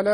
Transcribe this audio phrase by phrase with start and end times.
[0.00, 0.10] على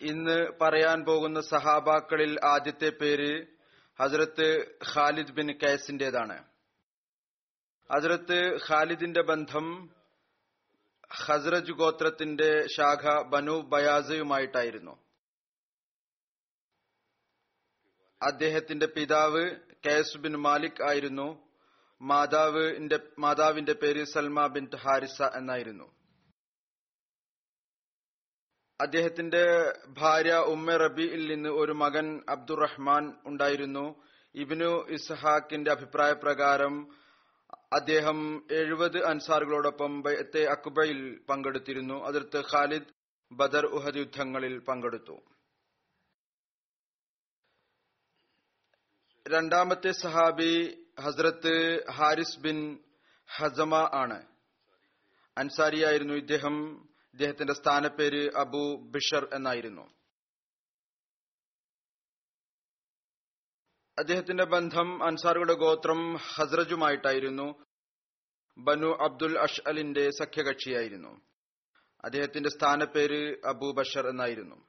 [0.00, 3.46] ഇന്ന് പറയാൻ പോകുന്ന സഹാബാക്കളിൽ ആദ്യത്തെ പേര്
[4.00, 6.44] ഹസരത്ത് ഖാലിദ് ബിൻ കൈസിന്റേതാണ്
[7.92, 9.90] ഹസരത്ത് ഖാലിദിന്റെ ബന്ധം
[11.12, 14.96] ഹസ്രജ് ഗോത്രത്തിന്റെ ശാഖ ബനു ബയാസയുമായിട്ടായിരുന്നു.
[18.22, 19.50] അദ്ദേഹത്തിന്റെ പിതാവ്
[19.86, 21.48] കൈസ് ബിൻ മാലിക് ആയിരുന്നു.
[22.02, 26.03] മാതാവിന്റെ മാതാവിന്റെ പേര് സൽമ ബിൻ ഹാരിസ എന്നായിരുന്നു.
[28.80, 34.02] അദ്ദേഹത്തിന്റെ ഭാര്യ ഉമ്മ റബിയിൽ നിന്ന് ഒരു മകൻ അബ്ദുറഹ്മാൻ ഉണ്ടായിരുന്നു.
[34.34, 36.96] ഇബിനു ഇസ്ഹാക്കിന്റെ അഭിപ്രായ പ്രകാരം
[37.72, 42.04] അദ്ദേഹം എഴുപത് അൻസാറുകളോടൊപ്പം ബൈത്തെ അക്ബയിൽ പങ്കെടുത്തിരുന്നു.
[42.04, 42.84] അതിർത്ത് ഖാലിദ്
[43.32, 45.20] ബദർ ഉഹദ് യുദ്ധങ്ങളിൽ പങ്കെടുത്തു.
[49.28, 52.78] രണ്ടാമത്തെ സഹാബി ഹസ്രത്ത് ഹാരിസ് ബിൻ
[53.36, 54.26] ഹസമ ആണ്.
[55.38, 56.88] അൻസാരിയായിരുന്നു ഇദ്ദേഹം.
[57.14, 59.82] ഇദ്ദേഹത്തിന്റെ സ്ഥാനപ്പേര് അബു ബിഷർ എന്നായിരുന്നു.
[63.98, 67.64] അദ്ദേഹത്തിന്റെ ബന്ധം അൻസാറുകളുടെ ഗോത്രം ഹസ്രജുമായിട്ടായിരുന്നു.
[68.58, 71.20] ബനു അബ്ദുൽ അഷ് അലിന്റെ സഖ്യകക്ഷിയായിരുന്നു.
[72.04, 74.68] അദ്ദേഹത്തിന്റെ സ്ഥാനപ്പേര് അബു ബഷർ എന്നായിരുന്നു.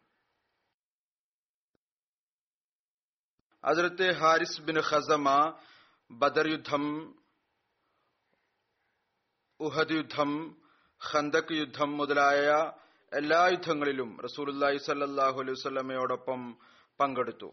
[3.64, 5.58] അതിർത്ത് ഹാരിസ് ബിൻ ഖസമ
[6.12, 7.16] ബദർ യുദ്ധം
[9.60, 10.62] ഉഹദ് യുദ്ധം
[11.02, 12.46] ഖന്തക് യുദ്ധം മുതലായ
[13.12, 16.42] എല്ലാ യുദ്ധങ്ങളിലും റസൂലുല്ലാഹി സല്ലാഹു അലൈഹി വസല്ലമയോടൊപ്പം
[17.00, 17.50] പങ്കെടുത്തു.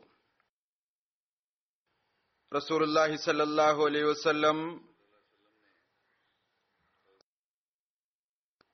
[2.52, 4.58] റസൂലുല്ലാഹി സല്ലാഹു അലൈഹി വസ്ല്ലം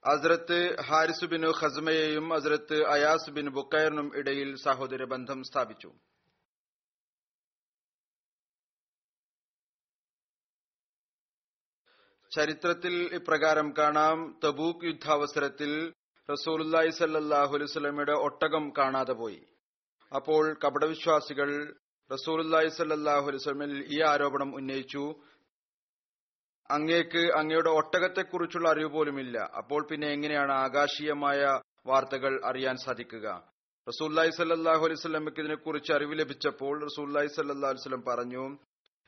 [0.04, 5.90] ഹസ്രത്ത് ഹാരിസ് ബിൻ ഖസ്മയെയും ഹസ്രത്ത് അയാസ് ബിൻ ബുക്കൈറിനും ഇടയിൽ സഹോദര ബന്ധം സ്ഥാപിച്ചു.
[12.38, 14.40] ചരിത്രത്തിൽ ഇപ്രകാരം കാണാം.
[14.44, 15.92] തബൂക്ക് യുദ്ധാവസരത്തിൽ
[16.28, 19.40] റസൂലുല്ലായി സല്ലാഹു അലൈവലമയുടെ ഒട്ടകം കാണാതെ പോയി.
[20.12, 21.48] അപ്പോൾ കപടവിശ്വാസികൾ
[22.12, 25.04] റസൂലുല്ലായി സല്ലാഹു അലൈവലമിൽ ഈ ആരോപണം ഉന്നയിച്ചു.
[26.70, 29.38] അങ്ങേക്ക് അങ്ങയുടെ ഒട്ടകത്തെക്കുറിച്ചുള്ള അറിവ് പോലുമില്ല.
[29.56, 33.26] അപ്പോൾ പിന്നെ എങ്ങനെയാണ് ആകാശീയമായ വാർത്തകൾ അറിയാൻ സാധിക്കുക?
[33.86, 38.44] റസൂല്ലായി സല്ലാഹു അലൈവല്ലമക്ക് ഇതിനെക്കുറിച്ച് അറിവ് ലഭിച്ചപ്പോൾ റസൂല്ലായി സല്ലാ അലുസ്ലം പറഞ്ഞു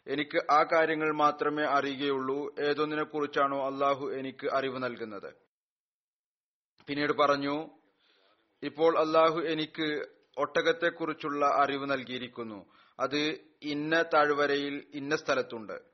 [0.06, 2.54] എനിക്ക് ആ കാര്യങ്ങൾ മാത്രമേ അറിയുകയുള്ളൂ.
[2.60, 5.34] ഏതൊന്നിനെ കുറിച്ചാണോ അള്ളാഹു എനിക്ക് അറിവ് നൽകുന്നത്.
[6.86, 7.68] പിന്നീട് പറഞ്ഞു
[8.62, 10.06] ഇപ്പോൾ അള്ളാഹു എനിക്ക്
[10.36, 12.66] ഒട്ടകത്തെക്കുറിച്ചുള്ള അറിവ് നൽകിയിരിക്കുന്നു.
[13.00, 15.90] അത് ഇന്ന താഴ്വരയിൽ ഇന്ന സ്ഥലത്തുണ്ട്.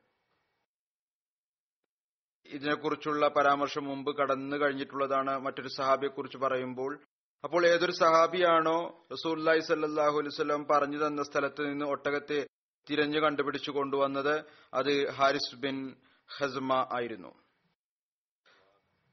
[2.46, 7.00] ഇതിനെക്കുറിച്ചുള്ള പരാമർശം മുമ്പ് കടന്നു കഴിഞ്ഞിട്ടുള്ളതാണ് മറ്റൊരു സഹാബിയെ കുറിച്ച് പറയുമ്പോൾ.
[7.44, 12.46] അപ്പോൾ ഏതൊരു സഹാബിയാണോ റസൂല്ലായി സല്ലാഹു അലൈവല്ലം പറഞ്ഞു തന്ന സ്ഥലത്ത് നിന്ന് ഒട്ടകത്തെ
[12.90, 14.44] തിരഞ്ഞു കണ്ടുപിടിച്ചു കൊണ്ടുവന്നത്
[14.74, 15.96] അത് ഹാരിസ് ബിൻ
[16.38, 17.44] ഹസ്മ ആയിരുന്നു.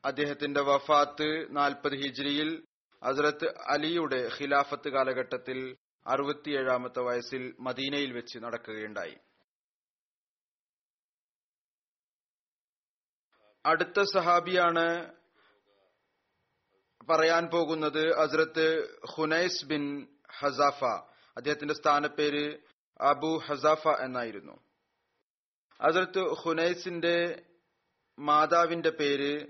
[0.05, 2.65] അദ്ദേഹത്തിന്റെ വഫാത്ത് നാൽപ്പത് ഹിജ്രിയിൽ
[3.03, 9.17] ഹസ്രത്ത് അലിയുടെ ഖിലാഫത്ത് കാലഘട്ടത്തിൽ അറുപത്തിയേഴാമത്തെ വയസ്സിൽ മദീനയിൽ വെച്ച് നടക്കുകയുണ്ടായി.
[13.65, 15.13] അടുത്ത സഹാബിയാണ്
[17.09, 20.07] പറയാൻ പോകുന്നത് ഹസ്രത്ത് ഹുനൈസ് ബിൻ
[20.39, 20.85] ഹസാഫ.
[21.37, 22.72] അദ്ദേഹത്തിന്റെ സ്ഥാനപ്പേര്
[23.03, 24.63] അബു ഹസാഫ എന്നായിരുന്നു.
[25.81, 27.45] അതിർത്ത് ഹുനൈസിന്റെ
[28.19, 29.47] മാതാവിന്റെ പേര്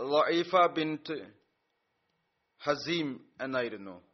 [0.00, 1.32] ലൈഫ ബിന്റ്
[2.62, 4.10] ഹസീം എന്നായിരുന്നു.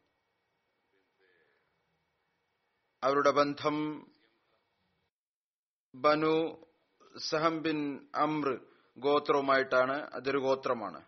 [3.02, 4.06] അവരുടെ ബന്ധം
[5.94, 6.66] ബനു
[7.18, 8.58] സഹം ബിൻ അമ്ര
[8.98, 10.02] ഗോത്രവുമായിട്ടാണ്.
[10.02, 11.04] അതൊരു ഗോത്രമാണ്.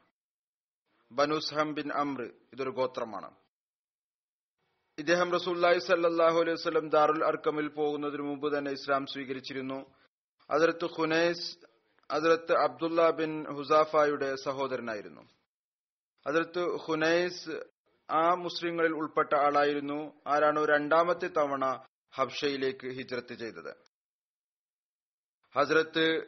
[1.12, 2.22] ബനു സഹം ബിൻ അമ്ര
[2.52, 3.47] ഇതൊരു ഗോത്രമാണ്.
[4.98, 9.94] ഇദ്ദേഹം റസൂല്ലായി സല്ലാഹു അലൈഹി വസ്ലം ദാറുൽ അർക്കമിൽ പോകുന്നതിന് മുമ്പ് തന്നെ ഇസ്ലാം സ്വീകരിച്ചിരുന്നു.
[10.50, 11.58] അതിർത്ത് ഖുനൈസ്
[12.10, 15.28] അതിർത്ത് അബ്ദുല്ല ബിൻ ഹുസാഫായുടെ സഹോദരനായിരുന്നു.
[16.26, 17.50] അതിർത്ത് ഖുനൈസ്
[18.10, 20.12] ആ മുസ്ലിങ്ങളിൽ ഉൾപ്പെട്ട ആളായിരുന്നു.
[20.26, 23.72] ആരാണോ രണ്ടാമത്തെ തവണ ഹബ്ഷയിലേക്ക് ഹിജ്രത്ത് ചെയ്തത്.
[25.56, 26.26] ഹസ്രത്ത്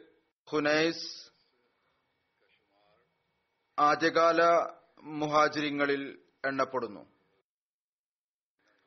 [0.53, 1.31] ഖുനൈസ്
[3.79, 4.41] ആദ്യകാല
[5.03, 7.20] മുഹാജിരിങ്ങളിൽ എണ്ണപ്പെടുന്നു.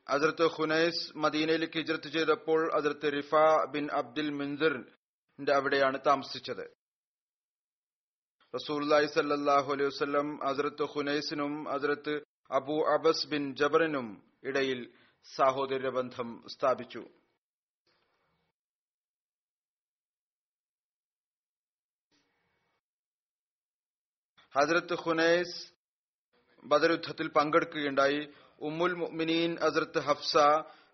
[0.09, 3.35] അതിർത്ത് ഹുനൈസ് മദീനയിലേക്ക് ഹിജ്രത്ത് ചെയ്തപ്പോൾ അതിർത്ത് റിഫ
[3.69, 6.65] ബിൻ അബ്ദുൽ മിൻസറിന്റെ അവിടെയാണ് താമസിച്ചത്.
[8.55, 14.93] റസൂല്ലായി സല്ലാഹു അലൈഹി വസ്ലം അതിർത്ത് ഖുനൈസിനും അതിർത്ത് അബു അബസ് ബിൻ ജബറിനും ഇടയിൽ
[15.35, 17.07] സാഹോദര്യ ബന്ധം സ്ഥാപിച്ചു.
[24.57, 25.73] ഹജ്രത്ത് ഹുനൈസ്
[26.65, 28.33] ബദരുദ്ധത്തിൽ പങ്കെടുക്കുകയുണ്ടായി.
[28.61, 30.37] ഉമ്മുൽ മുഅ്മിനീൻ ഹസ്രത്ത് ഹഫ്സ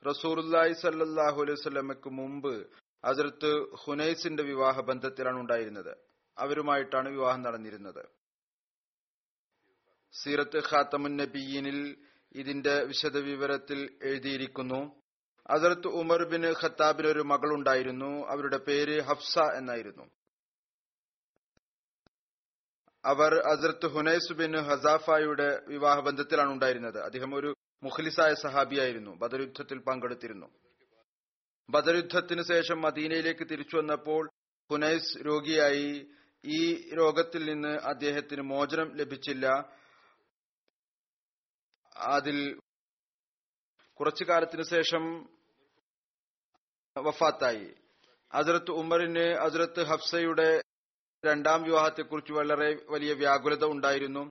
[0.07, 2.67] റസൂറുല്ലായി സല്ലാഹു അലൈഹി സ്വലമയ്ക്ക് മുമ്പ്
[3.05, 5.97] ഹസ്രത്ത് ഹുനൈസിന്റെ വിവാഹ ബന്ധത്തിലാണ് ഉണ്ടായിരുന്നത്.
[6.37, 8.05] അവരുമായിട്ടാണ് വിവാഹം നടന്നിരുന്നത്.
[10.11, 11.97] സീറത്ത് ഖാത്തമുൻ നബീനിൽ
[12.31, 15.01] ഇതിന്റെ വിശദവിവരത്തിൽ എഴുതിയിരിക്കുന്നു.
[15.47, 18.25] അസർത്ത് ഉമർ ബിൻ ഖത്താബിന് ഒരു മകളുണ്ടായിരുന്നു.
[18.27, 20.20] അവരുടെ പേര് ഹഫ്സ എന്നായിരുന്നു.
[23.05, 26.99] അവർ അസർത്ത് ഹുനൈസ് ബിൻ ഹസാഫായുടെ വിവാഹ ബന്ധത്തിലാണ് ഉണ്ടായിരുന്നത്.
[26.99, 29.11] അദ്ദേഹം ഒരു മുഖ്ലിസായ സഹാബിയായിരുന്നു.
[29.11, 30.45] ബദർ യുദ്ധത്തിൽ പങ്കെടുത്തിരുന്നു.
[31.69, 34.29] ബദർ യുദ്ധത്തിന് ശേഷം മദീനയിലേക്ക് തിരിച്ചു വന്നപ്പോൾ
[34.71, 36.07] ഹുനൈസ് രോഗിയായി.
[36.45, 39.75] ഈ രോഗത്തിൽ നിന്ന് അദ്ദേഹത്തിന് മോചനം ലഭിച്ചില്ല.
[41.97, 42.59] അതിൽ
[43.99, 45.29] കുറച്ചു കാലത്തിന് ശേഷം
[46.97, 47.73] വഫാത്തായി.
[48.33, 50.61] അസരത്ത് ഉമറിന് അസരത്ത് ഹഫ്സയുടെ
[51.25, 54.29] രണ്ടാം വിവാഹത്തെക്കുറിച്ച് വളരെ വലിയ വ്യാകുലത ഉണ്ടായിരുന്നു.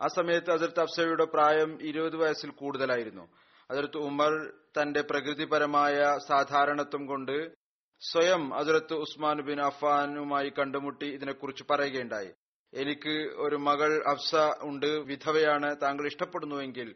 [0.00, 3.28] ആ സമയത്ത് അതിർത്ത് അഫ്സയുടെ പ്രായം ഇരുപത് വയസ്സിൽ കൂടുതലായിരുന്നു.
[3.70, 7.54] അതിർത്ത് ഉമർ തന്റെ പ്രകൃതിപരമായ സാധാരണത്വം കൊണ്ട്
[8.00, 12.30] സ്വയം അതിർത്ത് ഉസ്മാൻ ബിൻ അഫാനുമായി കണ്ടുമുട്ടി ഇതിനെക്കുറിച്ച് പറയുകയുണ്ടായി.
[12.74, 16.94] എനിക്ക് ഒരു മകൾ അഫ്സ ഉണ്ട് വിധവയാണ് താങ്കൾ ഇഷ്ടപ്പെടുന്നുവെങ്കിൽ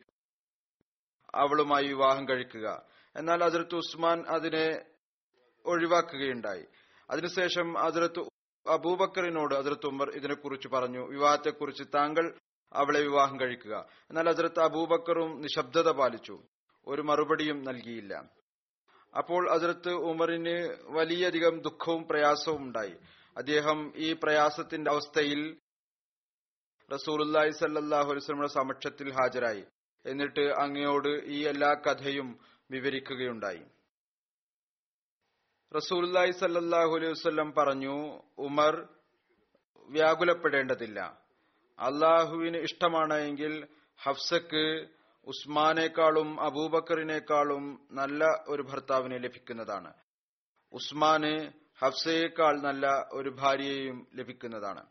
[1.34, 2.82] അവളുമായി വിവാഹം കഴിക്കുക.
[3.16, 4.82] എന്നാൽ അതിർത്ത് ഉസ്മാൻ അതിനെ
[5.66, 6.64] ഒഴിവാക്കുകയുണ്ടായി.
[7.10, 11.06] അതിനുശേഷം ഹസരത്ത് അബൂബക്കറിനോട് അതിർത്ത് ഉമർ ഇതിനെക്കുറിച്ച് പറഞ്ഞു.
[11.06, 12.38] വിവാഹത്തെക്കുറിച്ച് താങ്കൾ
[12.72, 13.86] അവളെ വിവാഹം കഴിക്കുക.
[14.10, 16.42] എന്നാൽ അതിർത്ത് അബൂബക്കറും നിശബ്ദത പാലിച്ചു.
[16.86, 18.14] ഒരു മറുപടിയും നൽകിയില്ല.
[19.18, 22.94] അപ്പോൾ അതിർത്ത് ഉമറിന് വലിയധികം ദുഃഖവും പ്രയാസവും ഉണ്ടായി.
[23.36, 25.58] അദ്ദേഹം ഈ പ്രയാസത്തിന്റെ അവസ്ഥയിൽ
[26.92, 29.64] റസൂലുല്ലായി സല്ലാഹു അലുസ്ലമിയുടെ സമക്ഷത്തിൽ ഹാജരായി.
[30.06, 32.38] എന്നിട്ട് അങ്ങയോട് ഈ എല്ലാ കഥയും
[32.70, 33.62] വിവരിക്കുകയുണ്ടായി.
[35.74, 37.96] റസൂലുല്ലായി സല്ലാഹു അലൈഹി വസ്ലം പറഞ്ഞു
[38.46, 38.74] ഉമർ
[39.88, 41.00] വ്യാകുലപ്പെടേണ്ടതില്ല.
[41.78, 43.52] അള്ളാഹുവിന് ഇഷ്ടമാണെങ്കിൽ
[44.00, 44.64] ഹഫ്സക്ക്
[45.26, 49.90] ഉസ്മാനേക്കാളും അബൂബക്കറിനേക്കാളും നല്ല ഒരു ഭർത്താവിനെ ലഭിക്കുന്നതാണ്.
[50.72, 51.34] ഉസ്മാന്
[51.82, 54.82] ഹഫ്സയേക്കാൾ നല്ല ഒരു ഭാര്യയെയും ലഭിക്കുന്നതാണ്.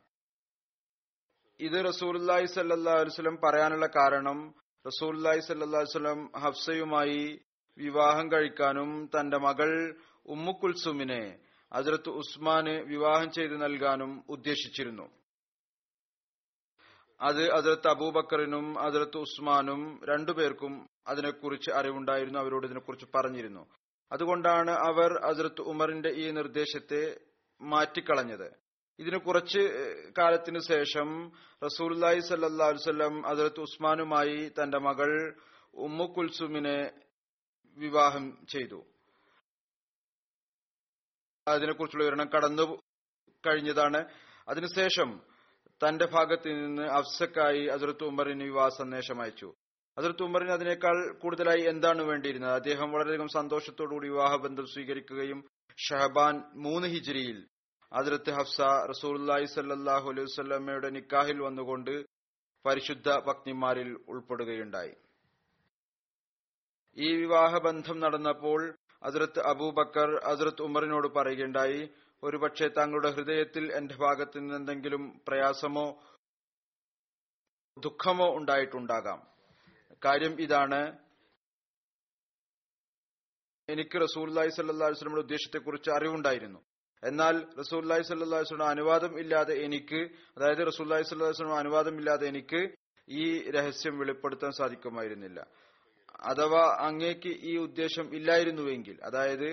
[1.59, 4.39] ഇത് റസൂലി സല്ലാസ്ലം പറയാനുള്ള കാരണം
[4.85, 7.21] റസൂലി സല്ലാസ്ലം ഹഫ്സയുമായി
[7.77, 9.69] വിവാഹം കഴിക്കാനും തന്റെ മകൾ
[10.29, 11.39] ഉമ്മുക്കുൽസുമിനെ
[11.73, 15.09] ഹസ്രത്ത് ഉസ്മാന് വിവാഹം ചെയ്തു നൽകാനും ഉദ്ദേശിച്ചിരുന്നു.
[17.21, 23.67] അത് ഹസ്രത്ത് അബൂബക്കറിനും ഹസ്രത്ത് ഉസ്മാനും രണ്ടുപേർക്കും അതിനെക്കുറിച്ച് അറിവുണ്ടായിരുന്നു അവരോട് ഇതിനെക്കുറിച്ച് പറഞ്ഞിരുന്നു.
[24.11, 27.19] അതുകൊണ്ടാണ് അവർ ഹസ്രത്ത് ഉമറിന്റെ ഈ നിർദ്ദേശത്തെ
[27.61, 28.55] മാറ്റിക്കളഞ്ഞത്.
[28.99, 29.59] ഇതിന് കുറച്ച്
[30.17, 31.31] കാലത്തിന് ശേഷം
[31.65, 35.35] റസൂല്ലായി സല്ലാ വല്ലം ഹജറത്ത് ഉസ്മാനുമായി തന്റെ മകൾ
[35.73, 36.91] ഉമ്മു കുൽസുമിനെ
[37.77, 38.85] വിവാഹം ചെയ്തു.
[41.49, 42.81] അതിനെക്കുറിച്ചുള്ള വിവരണം കടന്നു
[43.47, 44.05] കഴിഞ്ഞതാണ്.
[44.49, 45.21] അതിനുശേഷം
[45.87, 49.53] തന്റെ ഭാഗത്ത് നിന്ന് അഫ്സക്കായി ഹസരത്ത് ഉമറിന് വിവാഹ സന്ദേശം അയച്ചു.
[49.97, 52.51] അസുരത്ത് ഉമറിന് അതിനേക്കാൾ കൂടുതലായി എന്താണ് വേണ്ടിയിരുന്നത്?
[52.51, 57.47] അദ്ദേഹം വളരെയധികം സന്തോഷത്തോടുകൂടി വിവാഹബന്ധം സ്വീകരിക്കുകയും ഷഹബാൻ മൂന്ന് ഹിജിരിയിൽ
[57.93, 62.05] അതിർത്ത് ഹഫ്സ റസൂല്ലായി സല്ലാഹു അലൈഹി വസ്ലമയുടെ നിക്കാഹിൽ വന്നുകൊണ്ട്
[62.65, 64.93] പരിശുദ്ധ പത്നിമാരിൽ ഉൾപ്പെടുകയുണ്ടായി.
[66.97, 71.89] ഈ വിവാഹബന്ധം നടന്നപ്പോൾ ഹസ്രത്ത് അബൂബക്കർ അസ്രത്ത് ഉമറിനോട് പറയുകയുണ്ടായി
[72.23, 76.03] ഒരുപക്ഷെ താങ്കളുടെ ഹൃദയത്തിൽ എന്റെ ഭാഗത്ത് നിന്ന് എന്തെങ്കിലും പ്രയാസമോ
[77.79, 79.19] ദുഃഖമോ ഉണ്ടായിട്ടുണ്ടാകാം.
[80.05, 80.99] കാര്യം ഇതാണ്
[83.69, 86.59] എനിക്ക് റസൂല്ലായി സല്ലാ വസ്ലമിയുടെ ഉദ്ദേശത്തെക്കുറിച്ച് അറിവുണ്ടായിരുന്നു.
[87.03, 90.01] എന്നാൽ റസൂല്ലായി സല്ലാ വസ്ലം അനുവാദം ഇല്ലാതെ എനിക്ക്
[90.37, 92.61] അതായത് റസൂല്ലായി സല്ലാ വസ്ലം അനുവാദം ഇല്ലാതെ എനിക്ക്
[93.07, 95.39] ഈ രഹസ്യം വെളിപ്പെടുത്താൻ സാധിക്കുമായിരുന്നില്ല.
[96.19, 99.49] അഥവാ അങ്ങേക്ക് ഈ ഉദ്ദേശം ഇല്ലായിരുന്നുവെങ്കിൽ അതായത്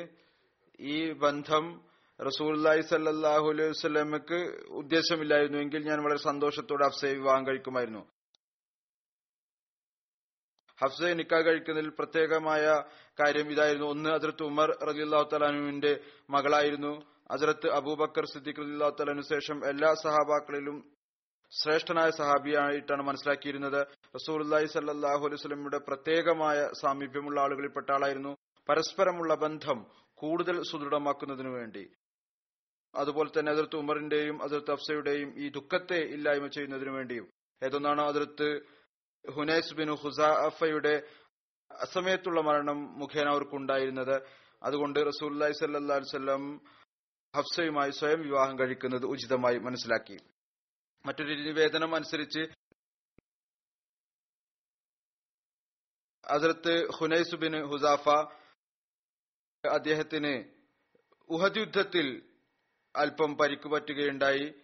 [0.80, 1.64] ഈ ബന്ധം
[2.20, 4.38] റസൂല്ലായി സല്ലാഹു അലൈഹി വസ്ലമക്ക്
[4.80, 8.02] ഉദ്ദേശമില്ലായിരുന്നുവെങ്കിൽ ഞാൻ വളരെ സന്തോഷത്തോടെ ഹഫ്സയെ വിവാഹം കഴിക്കുമായിരുന്നു.
[10.78, 12.64] ഹഫ്സയെ നിക്കാ കഴിക്കുന്നതിൽ പ്രത്യേകമായ
[13.20, 13.86] കാര്യം ഇതായിരുന്നു.
[13.86, 15.92] ഒന്ന് അതിർത്ത് ഉമർ റലിഅള്ളാഹു തലാനുവിന്റെ
[16.30, 16.92] മകളായിരുന്നു.
[17.30, 20.76] അതിർത്ത് അബൂബക്കർ സിദ്ദിഖ് റലിഅള്ളാഹു തലാനു ശേഷം എല്ലാ സഹാബാക്കളിലും
[21.50, 23.86] ശ്രേഷ്ഠനായ സഹാബിയായിട്ടാണ് മനസ്സിലാക്കിയിരുന്നത്.
[24.16, 28.36] റസൂലി സല്ലാഹു അലൈഹി സ്വലമിയുടെ പ്രത്യേകമായ സാമീപ്യമുള്ള ആളുകളിൽപ്പെട്ട ആളായിരുന്നു.
[28.68, 31.90] പരസ്പരമുള്ള ബന്ധം കൂടുതൽ സുദൃഢമാക്കുന്നതിനു വേണ്ടി.
[32.94, 37.30] അതുപോലെ തന്നെ അതിർത്ത് ഉമറിന്റെയും അതിർത്ത് അഫ്സയുടെയും ഈ ദുഃഖത്തെ ഇല്ലായ്മ ചെയ്യുന്നതിനു വേണ്ടിയും.
[37.62, 38.60] ഏതൊന്നാണ് അതിർത്ത്
[39.30, 41.02] ഹുനൈസ് ബിൻ ഹുസാഫയുടെ
[41.70, 44.22] അസമയത്തുള്ള മരണം മുഖേന അവർക്കുണ്ടായിരുന്നത്.
[44.62, 46.60] അതുകൊണ്ട് റസൂല്ലായി സല്ലാ വല്ലം
[47.36, 50.16] ഹഫ്സയുമായി സ്വയം വിവാഹം കഴിക്കുന്നത് ഉചിതമായി മനസ്സിലാക്കി.
[51.06, 52.40] മറ്റൊരു നിവേദനം അനുസരിച്ച്
[56.32, 58.08] ഹസരത്ത് ഹുനൈസുബിന് ഹുസാഫ
[59.68, 60.44] അദ്ദേഹത്തിന്
[61.28, 62.30] ഉഹദ് യുദ്ധത്തിൽ
[62.96, 64.54] അല്പം പരിക്കു പറ്റുകയുണ്ടായി.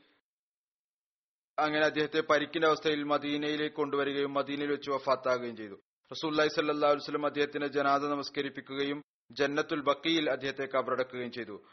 [1.58, 5.74] അങ്ങനെ അദ്ദേഹത്തെ പരിക്കിന്റെ അവസ്ഥയിൽ മദീനയിലേക്ക് കൊണ്ടുവരികയും മദീനയിൽ വെച്ച് വഫാത്താകുകയും ചെയ്തു.
[6.12, 11.66] റസൂല്ലി സല്ലാ വസ്ലം അദ്ദേഹത്തിന്റെ ജനാദ നമസ്കരിപ്പിക്കുകയും ജന്നത്തുൽ ബക്കിയിൽ അദ്ദേഹത്തെ കബറടക്കുകയും ചെയ്തു.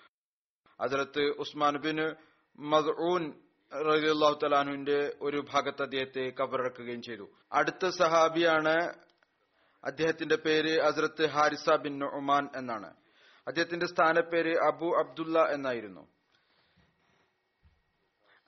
[0.79, 2.15] അതിലത്ത് ഉസ്മാൻ ബിൻ
[2.59, 7.29] മദ്ഊൻ റളിയല്ലാഹു തലാഹുവിന്റെ ഒരു ഭാഗത്ത് അദ്ദേഹത്തെ കബറടക്കുകയും ചെയ്തു.
[7.51, 8.93] അടുത്ത സഹാബിയാണ്
[9.83, 12.93] അദ്ദേഹത്തിന്റെ പേര് ഹസ്രത്ത് ഹാരിസ ബിൻ ഉമാൻ എന്നാണ്.
[13.47, 16.07] അദ്ദേഹത്തിന്റെ സ്ഥാനപ്പേര് അബു അബ്ദുള്ള എന്നായിരുന്നു.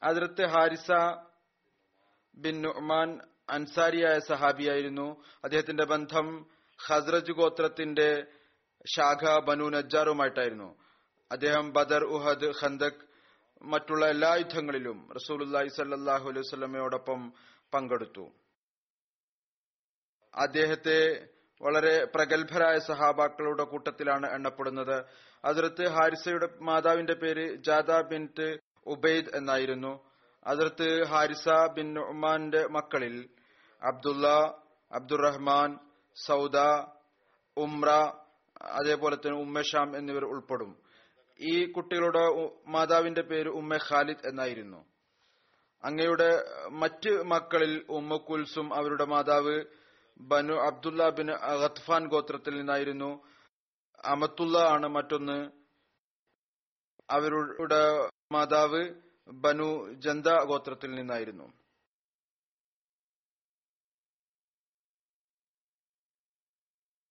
[0.06, 0.92] ഹസ്രത്ത് ഹാരിസ
[2.36, 5.24] ബിൻ ഉമാൻ അൻസാരിയായ സഹാബിയായിരുന്നു.
[5.44, 6.46] അദ്ദേഹത്തിന്റെ ബന്ധം
[6.88, 8.24] ഹസ്രജ് ഗോത്രത്തിന്റെ
[8.96, 10.76] ശാഖ ബനു നജ്ജാറുമായിട്ടായിരുന്നു.
[11.32, 13.11] അദ്ദേഹം ബദർ ഉഹദ് ഖന്തക്
[13.64, 17.34] മറ്റുള്ള എല്ലാ യുദ്ധങ്ങളിലും റസൂലുല്ലാഹി സല്ലാഹു അലൈഹി സ്വലമയോടൊപ്പം
[17.74, 18.32] പങ്കെടുത്തു.
[20.36, 21.30] അദ്ദേഹത്തെ
[21.62, 25.06] വളരെ പ്രഗത്ഭരായ സഹാബാക്കളുടെ കൂട്ടത്തിലാണ് എണ്ണപ്പെടുന്നത്.
[25.46, 30.10] അതിർത്ത് ഹാരിസയുടെ മാതാവിന്റെ പേര് ജാദ ബിന്റ് ഉബൈദ് എന്നായിരുന്നു.
[30.48, 33.30] അതിർത്ത് ഹാരിസ ബിൻ ഉമാന്റെ മക്കളിൽ
[33.82, 34.28] അബ്ദുള്ള
[34.92, 35.80] അബ്ദുറഹ്മാൻ
[36.16, 36.58] സൗദ
[37.58, 37.90] ഉംറ
[38.62, 40.81] അതേപോലെ തന്നെ ഉമ്മഷാം എന്നിവർ ഉൾപ്പെടും.
[41.42, 42.20] ഈ കുട്ടികളുടെ
[42.68, 44.86] മാതാവിന്റെ പേര് ഉമ്മ ഖാലിദ് എന്നായിരുന്നു.
[45.84, 49.66] അങ്ങയുടെ മറ്റ് മക്കളിൽ ഉമ്മ കുൽസും അവരുടെ മാതാവ്
[50.20, 53.28] ബനു അബ്ദുല്ല ബിൻ അഖത്ഫാൻ ഗോത്രത്തിൽ നിന്നായിരുന്നു.
[54.06, 55.52] അമത്തുള്ള ആണ് മറ്റൊന്ന്.
[57.10, 61.54] അവരുടെ മാതാവ് ബനു ജന്ത ഗോത്രത്തിൽ നിന്നായിരുന്നു.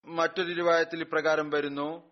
[0.05, 2.10] മറ്റൊരു രൂപായത്തിൽ ഇപ്രകാരം വരുന്നു.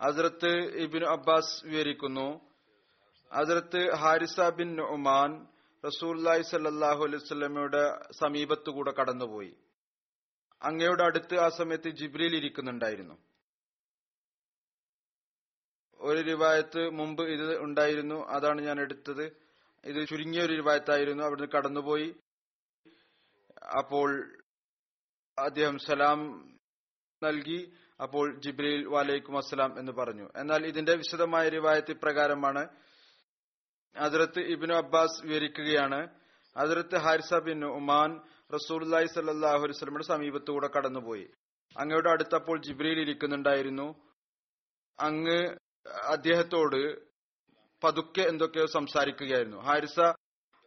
[0.00, 2.40] ഹസ്രത്ത് ഇബിൻ അബ്ബാസ് വിവരിക്കുന്നു.
[3.32, 5.46] ഹസ്രത്ത് ഹാരിസ ബിൻ ഉമാൻ
[5.86, 9.56] റസൂല്ലായി സല്ലാഹു അലൈഹി സ്വലമയുടെ സമീപത്തുകൂടെ കടന്നുപോയി.
[10.62, 13.14] അങ്ങയുടെ അടുത്ത് ആ സമയത്ത് ജിബ്രിയിൽ ഇരിക്കുന്നുണ്ടായിരുന്നു.
[16.00, 18.26] ഒരു രൂപായത്ത് മുമ്പ് ഇത് ഉണ്ടായിരുന്നു.
[18.26, 19.36] അതാണ് ഞാൻ എടുത്തത്.
[19.84, 22.16] ഇത് ചുരുങ്ങിയ ഒരു രൂപായത്തായിരുന്നു അവിടുന്ന് കടന്നുപോയി.
[23.78, 24.38] അപ്പോൾ
[25.38, 26.50] അദ്ദേഹം സലാം
[27.22, 27.72] നൽകി.
[28.04, 30.26] അപ്പോൾ ജിബ്രീൽ വാലൈക്കും അസ്സലാം എന്ന് പറഞ്ഞു.
[30.36, 32.62] എന്നാൽ ഇതിന്റെ വിശദമായ റിവായത്ത് ഇപ്രകാരമാണ്
[33.98, 36.00] ഹജറത്ത് ഇബിനു അബ്ബാസ് വിവരിക്കുകയാണ്.
[36.58, 38.10] ഹജറത്ത് ഹാരിസ ബിൻ ഉമാൻ
[38.54, 41.26] റസൂലി സല്ലാഹു വസ്ലമിയുടെ സമീപത്തുകൂടെ കടന്നുപോയി.
[41.80, 43.88] അങ്ങയുടെ അടുത്തപ്പോൾ ജിബ്രീൽ ഇരിക്കുന്നുണ്ടായിരുന്നു.
[45.00, 45.40] അങ്ങ്
[46.12, 46.80] അദ്ദേഹത്തോട്
[47.84, 49.58] പതുക്കെ എന്തൊക്കെയോ സംസാരിക്കുകയായിരുന്നു.
[49.68, 50.00] ഹാരിസ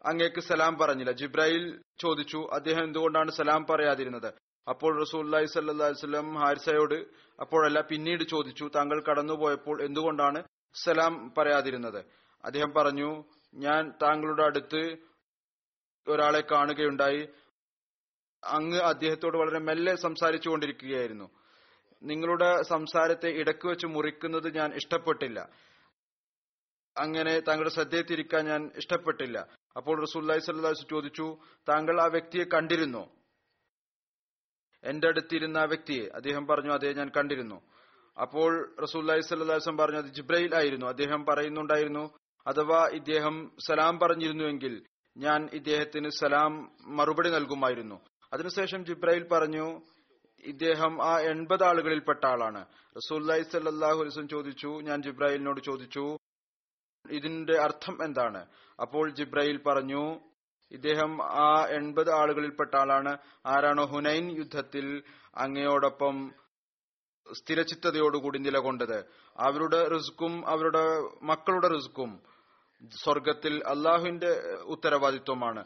[0.05, 1.11] അങ്ങേക്ക് സലാം പറഞ്ഞില്ല.
[1.11, 1.63] ജിബ്രായിൽ
[2.01, 4.33] ചോദിച്ചു അദ്ദേഹം എന്തുകൊണ്ടാണ് സലാം പറയാതിരുന്നത്?
[4.69, 7.05] അപ്പോൾ റസൂല്ലി സല്ലാ വസ്ലം ഹാരിസയോട്
[7.39, 12.05] അപ്പോഴല്ല പിന്നീട് ചോദിച്ചു താങ്കൾ കടന്നുപോയപ്പോൾ എന്തുകൊണ്ടാണ് സലാം പറയാതിരുന്നത്?
[12.45, 14.97] അദ്ദേഹം പറഞ്ഞു ഞാൻ താങ്കളുടെ അടുത്ത്
[16.07, 17.27] ഒരാളെ കാണുകയുണ്ടായി.
[18.43, 21.29] അങ്ങ് അദ്ദേഹത്തോട് വളരെ മെല്ലെ സംസാരിച്ചു കൊണ്ടിരിക്കുകയായിരുന്നു.
[22.03, 25.49] നിങ്ങളുടെ സംസാരത്തെ ഇടയ്ക്ക് വെച്ച് മുറിക്കുന്നത് ഞാൻ ഇഷ്ടപ്പെട്ടില്ല.
[26.97, 29.47] അങ്ങനെ താങ്കളുടെ ശ്രദ്ധയെ തിരിക്കാൻ ഞാൻ ഇഷ്ടപ്പെട്ടില്ല.
[29.77, 31.37] അപ്പോൾ റസൂല്ലി സല്ലാസ് ചോദിച്ചു
[31.69, 33.16] താങ്കൾ ആ വ്യക്തിയെ കണ്ടിരുന്നോ?
[34.87, 37.61] എന്റെ അടുത്തിരുന്ന വ്യക്തിയെ അദ്ദേഹം പറഞ്ഞു അതേ ഞാൻ കണ്ടിരുന്നു.
[38.21, 40.85] അപ്പോൾ റസൂല്ലി സല്ലാസം പറഞ്ഞു അത് ജിബ്രൈൽ ആയിരുന്നു.
[40.85, 44.83] അദ്ദേഹം പറയുന്നുണ്ടായിരുന്നു അഥവാ ഇദ്ദേഹം സലാം പറഞ്ഞിരുന്നുവെങ്കിൽ
[45.17, 48.01] ഞാൻ ഇദ്ദേഹത്തിന് സലാം മറുപടി നൽകുമായിരുന്നു.
[48.33, 49.81] അതിനുശേഷം ജിബ്രൈൽ പറഞ്ഞു
[50.43, 52.65] ഇദ്ദേഹം ആ എൺപത് ആളുകളിൽപ്പെട്ട ആളാണ്.
[52.97, 56.17] റസൂല്ലി സല്ലാഹു അലിസ്വം ചോദിച്ചു ഞാൻ ജിബ്രായിലിനോട് ചോദിച്ചു
[57.09, 58.45] ഇതിന്റെ അർത്ഥം എന്താണ്?
[58.81, 60.19] അപ്പോൾ ജിബ്രായിൽ പറഞ്ഞു
[60.71, 63.17] ഇദ്ദേഹം ആ എൺപത് ആളുകളിൽപ്പെട്ട ആളാണ്.
[63.45, 65.03] ആരാണോ ഹുനൈൻ യുദ്ധത്തിൽ
[65.35, 66.33] അങ്ങയോടൊപ്പം
[67.33, 68.99] സ്ഥിരചിത്തതയോടുകൂടി നിലകൊണ്ടത്.
[69.37, 70.83] അവരുടെ റിസ്ക്കും അവരുടെ
[71.23, 72.23] മക്കളുടെ റിസ്ക്കും
[73.03, 75.65] സ്വർഗത്തിൽ അള്ളാഹുവിന്റെ ഉത്തരവാദിത്വമാണ്.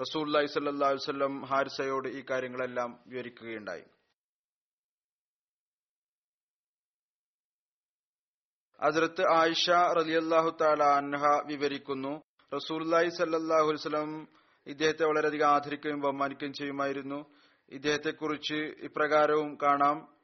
[0.00, 3.84] റസൂല്ലി സല്ലാസ്വല്ലം ഹാരിസയോട് ഈ കാര്യങ്ങളെല്ലാം വിവരിക്കുകയുണ്ടായി.
[8.80, 12.22] അതിർത്ത് ആയിഷ റലിയല്ലാഹു താല അൻഹ വിവരിക്കുന്നു.
[12.56, 14.28] റസൂല്ലായി സല്ലാഹു വസ്ലം
[14.66, 17.34] ഇദ്ദേഹത്തെ വളരെയധികം ആദരിക്കുകയും ബഹുമാനിക്കുകയും ചെയ്യുമായിരുന്നു.
[17.68, 20.16] ഇദ്ദേഹത്തെ കുറിച്ച് ഇപ്രകാരവും കാണാം.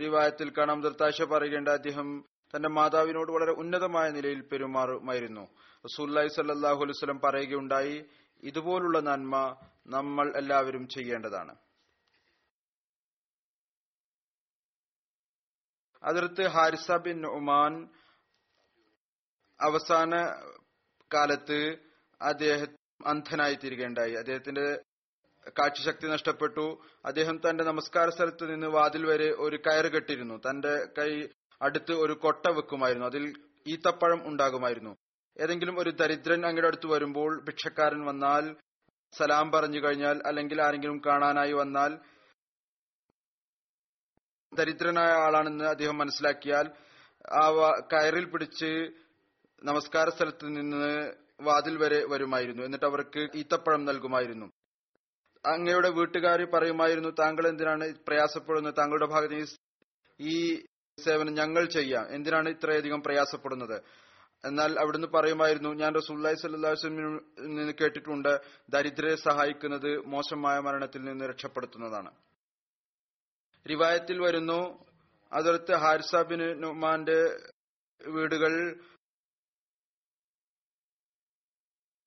[0.00, 0.80] റിവായത്തിൽ കാണാം.
[0.80, 2.24] ദർത്താശ പറയേണ്ട അദ്ദേഹം
[2.56, 5.48] തന്റെ മാതാവിനോട് വളരെ ഉന്നതമായ നിലയിൽ പെരുമാറുമായിരുന്നു.
[5.84, 8.04] റസൂല്ലായി സല്ലാഹു അലൈവലം പറയുകയുണ്ടായി
[8.42, 9.56] ഇതുപോലുള്ള നന്മ
[9.86, 11.54] നമ്മൾ എല്ലാവരും ചെയ്യേണ്ടതാണ്.
[16.02, 17.88] അതിർത്ത് ഹാരിസ ബിൻ ഒമാൻ
[19.60, 20.12] അവസാന
[21.14, 21.58] കാലത്ത്
[22.20, 22.66] അദ്ദേഹം
[23.06, 24.66] അന്ധനായി തീരുകയുണ്ടായി അദ്ദേഹത്തിന്റെ
[25.58, 26.66] കാഴ്ചശക്തി നഷ്ടപ്പെട്ടു.
[27.04, 30.36] അദ്ദേഹം തന്റെ നമസ്കാര സ്ഥലത്ത് നിന്ന് വാതിൽ വരെ ഒരു കയറ് കെട്ടിയിരുന്നു.
[30.50, 31.12] തന്റെ കൈ
[31.62, 33.06] അടുത്ത് ഒരു കൊട്ട വെക്കുമായിരുന്നു.
[33.06, 33.24] അതിൽ
[33.66, 34.92] ഈത്തപ്പഴം ഉണ്ടാകുമായിരുന്നു.
[35.40, 38.44] ഏതെങ്കിലും ഒരു ദരിദ്രൻ അങ്ങയുടെ അടുത്ത് വരുമ്പോൾ ഭിക്ഷക്കാരൻ വന്നാൽ
[39.12, 41.92] സലാം പറഞ്ഞു കഴിഞ്ഞാൽ അല്ലെങ്കിൽ ആരെങ്കിലും കാണാനായി വന്നാൽ
[44.52, 46.66] ദരിദ്രനായ ആളാണെന്ന് അദ്ദേഹം മനസ്സിലാക്കിയാൽ
[47.40, 47.44] ആ
[47.92, 48.70] കയറിൽ പിടിച്ച്
[49.64, 52.62] നമസ്കാര സ്ഥലത്ത് നിന്ന് വാതിൽ വരെ വരുമായിരുന്നു.
[52.62, 54.46] എന്നിട്ട് അവർക്ക് ഈത്തപ്പഴം നൽകുമായിരുന്നു.
[55.46, 58.74] അങ്ങയുടെ വീട്ടുകാർ പറയുമായിരുന്നു താങ്കൾ എന്തിനാണ് പ്രയാസപ്പെടുന്നത്?
[58.78, 59.46] താങ്കളുടെ ഭാഗത്ത്
[60.20, 60.64] ഈ-
[61.04, 62.14] സേവനം ഞങ്ങൾ ചെയ്യാം.
[62.14, 63.82] എന്തിനാണ് ഇത്രയധികം പ്രയാസപ്പെടുന്നത്?
[64.46, 68.40] എന്നാൽ അവിടുന്ന് പറയുമായിരുന്നു ഞാൻ റസൂല്ലായി സല്ലാസ്ലമിൽ നിന്ന് കേട്ടിട്ടുണ്ട്.
[68.68, 72.10] ദരിദ്രരെ സഹായിക്കുന്നത് മോശമായ മരണത്തിൽ നിന്ന് രക്ഷപ്പെടുത്തുന്നതാണ്.
[73.70, 74.84] റിവായത്തിൽ വരുന്നു
[75.32, 77.36] അതിർത്ത് ഹാരിസ ബിൻ നുമാന്റെ
[78.08, 78.80] വീടുകൾ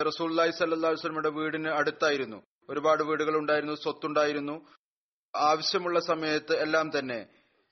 [0.05, 2.43] റസൂല്ലായി സല്ലാസ്ലമിയുടെ വീടിന് അടുത്തായിരുന്നു.
[2.69, 4.65] ഒരുപാട് വീടുകൾ ഉണ്ടായിരുന്നു സ്വത്തുണ്ടായിരുന്നു.
[5.35, 7.27] ആവശ്യമുള്ള സമയത്ത് എല്ലാം തന്നെ.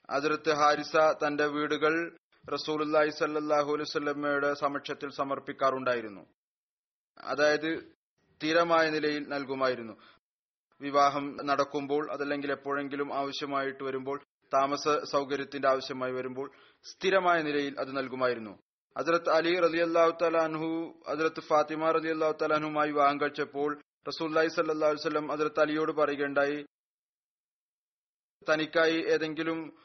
[0.10, 2.18] അതിർത്ത് ഹാരിസ തന്റെ വീടുകൾ
[2.54, 6.26] റസൂലുല്ലാഹി സല്ലാഹു അലുസല്ലമ്മയുടെ സമക്ഷത്തിൽ സമർപ്പിക്കാറുണ്ടായിരുന്നു.
[7.18, 7.80] അതായത്
[8.36, 9.94] സ്ഥിരമായ നിലയിൽ നൽകുമായിരുന്നു.
[10.82, 14.22] വിവാഹം നടക്കുമ്പോൾ അതല്ലെങ്കിൽ എപ്പോഴെങ്കിലും ആവശ്യമായിട്ട് വരുമ്പോൾ
[14.54, 16.52] താമസ സൗകര്യത്തിന്റെ ആവശ്യമായി വരുമ്പോൾ
[16.84, 18.65] സ്ഥിരമായ നിലയിൽ അത് നൽകുമായിരുന്നു.
[18.98, 25.32] ഹജറത്ത് അലി റലി അള്ളാഹു തലാൻഹു അസരത്ത് ഫാത്തിമ റലി അള്ളാഹു തലാൻഹുമായി വിവാഹം കഴിച്ചപ്പോൾ റസൂല്ലായി സല്ലാ വല്ലം
[25.32, 26.66] അസരത്ത് അലിയോട് പറയുകയുണ്ടായി
[28.50, 29.78] തനിക്കായി ഏതെങ്കിലും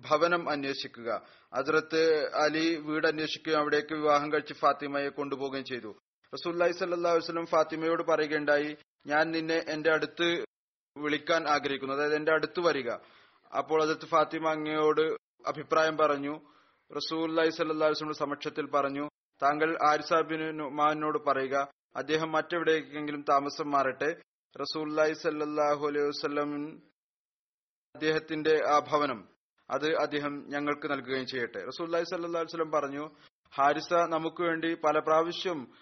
[0.00, 1.22] ഭവനം അന്വേഷിക്കുക.
[1.54, 5.96] ഹജറത്ത് അലി വീട് അന്വേഷിക്കുകയും അവിടേക്ക് വിവാഹം കഴിച്ച് ഫാത്തിമയെ കൊണ്ടുപോവുകയും ചെയ്തു.
[6.34, 10.44] റസൂല്ലായി സല്ലാ വസ്ലം ഫാത്തിമയോട് പറയുകയുണ്ടായി ഞാൻ നിന്നെ എന്റെ അടുത്ത്
[10.98, 11.94] വിളിക്കാൻ ആഗ്രഹിക്കുന്നു.
[11.94, 12.90] അതായത് എന്റെ അടുത്ത് വരിക.
[13.58, 16.40] അപ്പോൾ അതിർത്ത് ഫാത്തിമ അങ്ങയോട് അഭിപ്രായം പറഞ്ഞു
[16.96, 19.08] റസൂല്ലായി സല്ലാ വസ്ലമിന്റെ സമക്ഷത്തിൽ പറഞ്ഞു
[19.42, 24.16] താങ്കൾ ആരിസാബിന് നുമാനോട് പറയുക അദ്ദേഹം മറ്റെവിടേക്കെങ്കിലും താമസം മാറട്ടെ.
[24.60, 26.50] റസൂല്ലായി സല്ലാഹു അലൈഹി വസ്ലം
[27.94, 29.28] അദ്ദേഹത്തിന്റെ ആ ഭവനം
[29.70, 31.66] അത് അദ്ദേഹം ഞങ്ങൾക്ക് നൽകുകയും ചെയ്യട്ടെ.
[31.66, 33.10] റസൂല്ലായി സല്ലാ വസ്ലം പറഞ്ഞു
[33.54, 35.72] ഹാരിസ നമുക്ക് വേണ്ടി പല പ്രാവശ്യം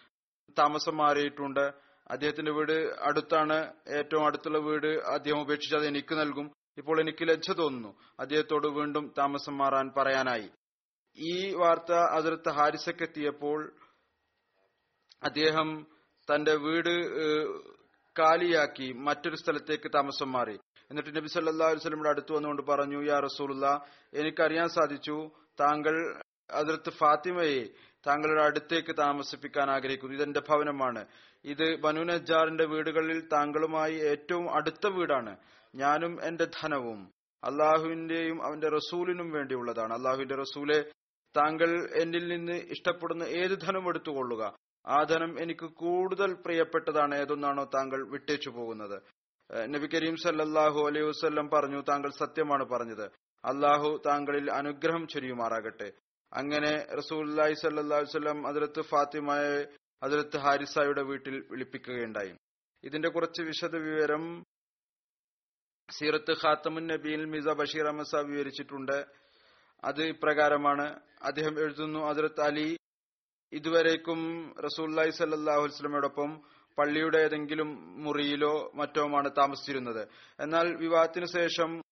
[0.59, 1.73] താമസം മാറിയിട്ടുണ്ട്.
[2.11, 6.53] അദ്ദേഹത്തിന്റെ വീട് അടുത്താണ് ഏറ്റവും അടുത്തുള്ള വീട് അദ്ദേഹം ഉപേക്ഷിച്ചത് എനിക്ക് നൽകും.
[6.79, 7.97] ഇപ്പോൾ എനിക്ക് ലജ്ജ തോന്നുന്നു.
[8.21, 10.51] അദ്ദേഹത്തോട് വീണ്ടും താമസം മാറാൻ പറയാനായി.
[11.19, 13.73] ഈ വാർത്ത അതിർത്ത് ഹാരിസക്കെത്തിയപ്പോൾ
[15.23, 15.87] അദ്ദേഹം
[16.35, 16.95] തന്റെ വീട്
[18.19, 20.59] കാലിയാക്കി മറ്റൊരു സ്ഥലത്തേക്ക് താമസം മാറി.
[20.91, 23.81] എന്നിട്ട് നബി സല്ലാ വസ്ലമിയുടെ അടുത്ത് വന്നുകൊണ്ട് പറഞ്ഞു യാ റസൂലുള്ള
[24.15, 27.65] എനിക്കറിയാൻ സാധിച്ചു താങ്കൾ അതിർത്ത് ഫാത്തിമയെ
[28.07, 30.17] താങ്കളുടെ അടുത്തേക്ക് താമസിപ്പിക്കാൻ ആഗ്രഹിക്കുന്നു.
[30.17, 31.07] ഇതെന്റെ ഭവനമാണ്.
[31.45, 35.37] ഇത് ബനു നജാറിന്റെ വീടുകളിൽ താങ്കളുമായി ഏറ്റവും അടുത്ത വീടാണ്.
[35.75, 37.11] ഞാനും എന്റെ ധനവും
[37.45, 39.95] അള്ളാഹുവിന്റെയും അവന്റെ റസൂലിനും വേണ്ടിയുള്ളതാണ്.
[39.95, 40.85] അള്ളാഹുവിന്റെ റസൂലെ
[41.37, 41.71] താങ്കൾ
[42.03, 49.03] എന്നിൽ നിന്ന് ഇഷ്ടപ്പെടുന്ന ഏത് ധനം എടുത്തുകൊള്ളുക ആ ധനം എനിക്ക് കൂടുതൽ പ്രിയപ്പെട്ടതാണ് ഏതൊന്നാണോ താങ്കൾ വിട്ടേച്ചു പോകുന്നത്.
[49.75, 53.11] നബി കരീം സല്ലാഹു അലൈഹി വസല്ലം പറഞ്ഞു താങ്കൾ സത്യമാണ് പറഞ്ഞത്.
[53.45, 55.93] അള്ളാഹു താങ്കളിൽ അനുഗ്രഹം ചൊരിയുമാറാകട്ടെ.
[56.33, 59.67] അങ്ങനെ റസൂല്ലായി അലൈഹി വസല്ലം അതിലത്ത് ഫാത്തിമയെ
[60.03, 62.33] അതിലത്ത് ഹാരിസായുടെ വീട്ടിൽ വിളിപ്പിക്കുകയുണ്ടായി.
[62.85, 64.45] ഇതിന്റെ കുറച്ച് വിശദ വിവരം
[65.91, 68.99] സീറത്ത് ഖാത്തമുൻ നബിയിൽ മിസ ബഷീർ സാബ് വിവരിച്ചിട്ടുണ്ട്.
[69.85, 71.01] അത് ഇപ്രകാരമാണ്.
[71.23, 72.79] അദ്ദേഹം എഴുതുന്നു അതിർത്ത് അലി
[73.53, 76.43] ഇതുവരേക്കും റസൂല്ലായി സല്ലാഹു വസ്ലമയോടൊപ്പം
[76.79, 80.09] പള്ളിയുടെ ഏതെങ്കിലും മുറിയിലോ മറ്റോമാണ് താമസിച്ചിരുന്നത്.
[80.41, 81.83] എന്നാൽ വിവാഹത്തിനു ശേഷം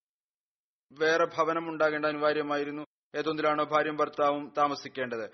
[0.93, 2.87] വേറെ ഭവനം ഉണ്ടാകേണ്ട അനിവാര്യമായിരുന്നു.
[3.15, 5.31] ഏതൊന്നിലാണോ ഭാര്യയും ഭർത്താവും താമസിക്കേണ്ടത്.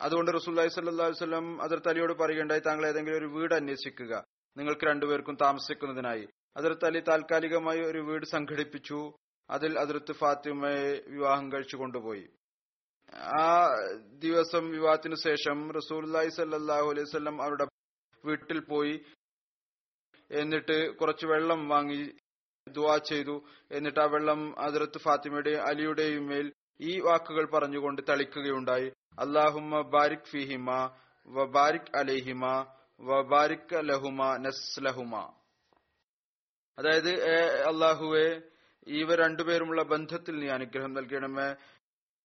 [0.00, 4.24] അതുകൊണ്ട് റസൂല്ലായി സല്ലാ വസ്ലം അതിർത്ത് അലിയോട് പറയുകയുണ്ടായി താങ്കൾ ഏതെങ്കിലും ഒരു വീട് അന്വേഷിക്കുക.
[4.56, 6.28] നിങ്ങൾക്ക് രണ്ടുപേർക്കും താമസിക്കുന്നതിനായി.
[6.56, 9.12] അതിർത്ത് അലി താൽക്കാലികമായി ഒരു വീട് സംഘടിപ്പിച്ചു.
[9.50, 12.28] അതിൽ അതിർത്ത് ഫാത്തിമയെ വിവാഹം കഴിച്ചു കൊണ്ടുപോയി.
[13.14, 13.66] ആ
[14.18, 17.66] ദിവസം വിവാഹത്തിനു ശേഷം റസൂല്ലായി സല്ലാഹു അലൈഹി വസല്ലം അവരുടെ
[18.24, 19.04] വീട്ടിൽ പോയി
[20.30, 22.12] എന്നിട്ട് കുറച്ച് വെള്ളം വാങ്ങി
[22.68, 23.44] ദുവാ ചെയ്തു.
[23.70, 28.92] എന്നിട്ട് ആ വെള്ളം അതിർത്ത് ഫാത്തിമയുടെ അലിയുടെയും മേൽ ഈ വാക്കുകൾ പറഞ്ഞുകൊണ്ട് തളിക്കുകയുണ്ടായി.
[29.18, 30.96] അള്ളാഹുമ്മ ബാരിക് ഫിഹിമ
[31.28, 32.46] വ ബാരിക് അലഹിമ
[33.00, 35.34] വ ബാരിക് ലഹുമ നസ്ലഹുമ.
[36.78, 37.10] അതായത്
[37.62, 38.53] അള്ളാഹുവെ
[38.86, 41.54] ഇവർ രണ്ടുപേരുമുള്ള ബന്ധത്തിൽ നീ അനുഗ്രഹം നൽകണമേ.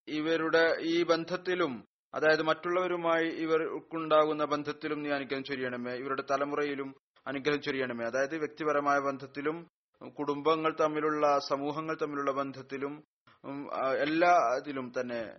[0.08, 5.94] ഇവരുടെ ഈ ബന്ധത്തിലും അതായത് മറ്റുള്ളവരുമായി ഇവർക്കുണ്ടാകുന്ന ബന്ധത്തിലും നീ അനുഗ്രഹം ചൊരിയണമേ.
[5.94, 6.96] ഇവരുടെ തലമുറയിലും
[7.28, 8.06] അനുഗ്രഹം ചൊരിയണമേ.
[8.06, 9.68] അതായത് വ്യക്തിപരമായ ബന്ധത്തിലും
[10.20, 13.04] കുടുംബങ്ങൾ തമ്മിലുള്ള സമൂഹങ്ങൾ തമ്മിലുള്ള ബന്ധത്തിലും
[13.98, 15.34] എല്ലാ ഇതിലും തന്നെ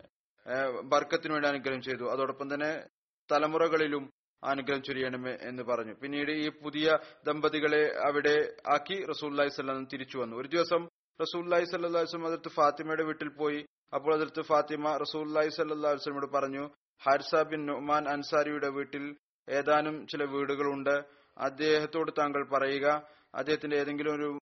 [0.82, 2.10] ബർക്കത്തിനു വേണ്ടി അനുഗ്രഹം ചെയ്തു.
[2.10, 2.86] അതോടൊപ്പം തന്നെ
[3.32, 4.10] തലമുറകളിലും
[4.44, 5.94] അനുഗ്രഹം ചൊരിയണമേ എന്ന് പറഞ്ഞു.
[5.94, 10.36] പിന്നീട് ഈ പുതിയ ദമ്പതികളെ അവിടെ ആക്കി റസൂല്ലായി സ്വല്ലം തിരിച്ചു വന്നു.
[10.36, 10.88] ഒരു ദിവസം
[11.20, 13.66] റസൂല്ലായി സല്ലാ വസ്ലം അതിർത്ത് ഫാത്തിമയുടെ വീട്ടിൽ പോയി.
[13.94, 16.64] അപ്പോൾ അതിർത്ത് ഫാത്തിമ റസൂല്ലായി സല്ലാ വസ്ലമോട് പറഞ്ഞു
[17.02, 19.16] ഹാരിസ ബിൻ നുമാൻ അൻസാരിയുടെ വീട്ടിൽ
[19.48, 20.94] ഏതാനും ചില വീടുകളുണ്ട്.
[21.38, 22.86] അദ്ദേഹത്തോട് താങ്കൾ പറയുക
[23.34, 24.38] അദ്ദേഹത്തിന്റെ ഏതെങ്കിലും ഒരു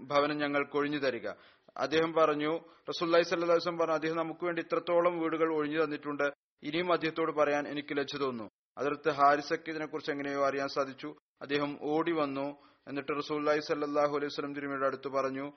[0.00, 1.28] ഭവനം ഞങ്ങൾ കൊഴിഞ്ഞു തരിക.
[1.76, 2.52] അദ്ദേഹം പറഞ്ഞു
[2.88, 6.26] റസൂല്ലായി സല്ലാ വസ്ലം പറഞ്ഞു അദ്ദേഹം നമുക്ക് വേണ്ടി ഇത്രത്തോളം വീടുകൾ ഒഴിഞ്ഞു തന്നിട്ടുണ്ട്.
[6.62, 8.50] ഇനിയും അദ്ദേഹത്തോട് പറയാൻ എനിക്ക് ലജ്ജ തോന്നുന്നു.
[8.78, 11.14] അതിർത്ത് ഹാരിസക്ക് ഇതിനെക്കുറിച്ച് എങ്ങനെയോ അറിയാൻ സാധിച്ചു.
[11.40, 12.48] അദ്ദേഹം ഓടി വന്നു.
[12.88, 15.52] എന്നിട്ട് റസൂല്ലായി സല്ലാഹു അലൈഹി സ്വലം തിരുമയുടെ അടുത്ത് പറഞ്ഞു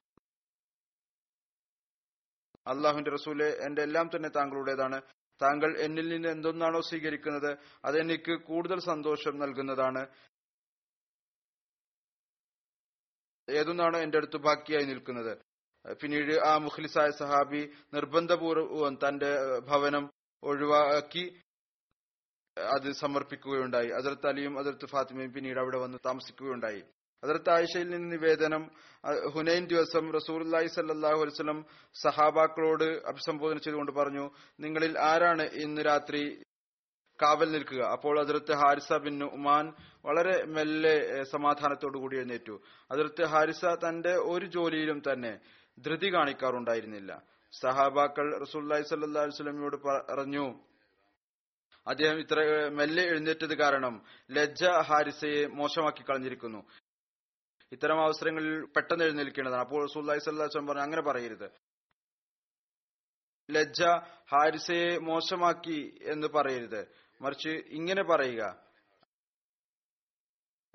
[2.67, 5.01] അള്ളാഹുവിന്റെ റസൂലെ എന്റെ എല്ലാം തന്നെ താങ്കളുടേതാണ്.
[5.41, 10.07] താങ്കൾ എന്നിൽ നിന്ന് എന്തൊന്നാണോ സ്വീകരിക്കുന്നത് അതെനിക്ക് കൂടുതൽ സന്തോഷം നൽകുന്നതാണ്.
[13.49, 15.37] ഏതൊന്നാണോ എന്റെ അടുത്ത് ബാക്കിയായി നിൽക്കുന്നത്.
[15.93, 20.09] പിന്നീട് ആ മുഖ്ലിസായ സഹാബി നിർബന്ധപൂർവം തന്റെ ഭവനം
[20.43, 21.41] ഒഴിവാക്കി
[22.75, 23.89] അത് സമർപ്പിക്കുകയുണ്ടായി.
[23.89, 26.83] അതിർത്ത് അലിയും അതിർത്ത് ഫാത്തിമയും പിന്നീട് അവിടെ വന്ന് താമസിക്കുകയുണ്ടായി.
[27.23, 28.63] അതിർത്ത് ആയിഷയിൽ നിന്ന് നിവേദനം
[29.35, 31.65] ഹുനൈൻ ദിവസം റസൂർലായി സല്ലാഹു വസ്ലം
[32.01, 34.25] സഹാബാക്കളോട് അഭിസംബോധന ചെയ്തുകൊണ്ട് പറഞ്ഞു
[34.59, 36.43] നിങ്ങളിൽ ആരാണ് ഇന്ന് രാത്രി
[37.21, 37.81] കാവൽ നിൽക്കുക?
[37.95, 39.65] അപ്പോൾ അതിർത്ത് ഹാരിസ ബിൻ ഉമാൻ
[40.05, 42.55] വളരെ മെല്ലെ സമാധാനത്തോടു കൂടി എഴുന്നേറ്റു.
[42.91, 45.33] അതിർത്ത് ഹാരിസ തന്റെ ഒരു ജോലിയിലും തന്നെ
[45.77, 47.23] ധൃതി കാണിക്കാറുണ്ടായിരുന്നില്ല.
[47.53, 50.45] സഹാബാക്കൾ റസൂല്ലായി സല്ലാ വസ്ലമിയോട് പറഞ്ഞു
[51.87, 53.95] അദ്ദേഹം ഇത്ര മെല്ലെ എഴുന്നേറ്റത് കാരണം
[54.31, 56.61] ലജ്ജ ഹാരിസയെ മോശമാക്കി കളഞ്ഞിരിക്കുന്നു.
[57.73, 59.61] ഇത്തരം അവസരങ്ങളിൽ പെട്ടെന്ന് എഴുന്നേൽക്കേണ്ടതാണ്.
[59.61, 61.49] അപ്പോൾ സുല്ലാഹി സല്ലാ വസ്ലം പറഞ്ഞു അങ്ങനെ പറയരുത്.
[63.51, 63.83] ലജ്ജ
[64.31, 66.87] ഹാരിസയെ മോശമാക്കി എന്ന് പറയരുത്.
[67.21, 68.63] മറിച്ച് ഇങ്ങനെ പറയുക.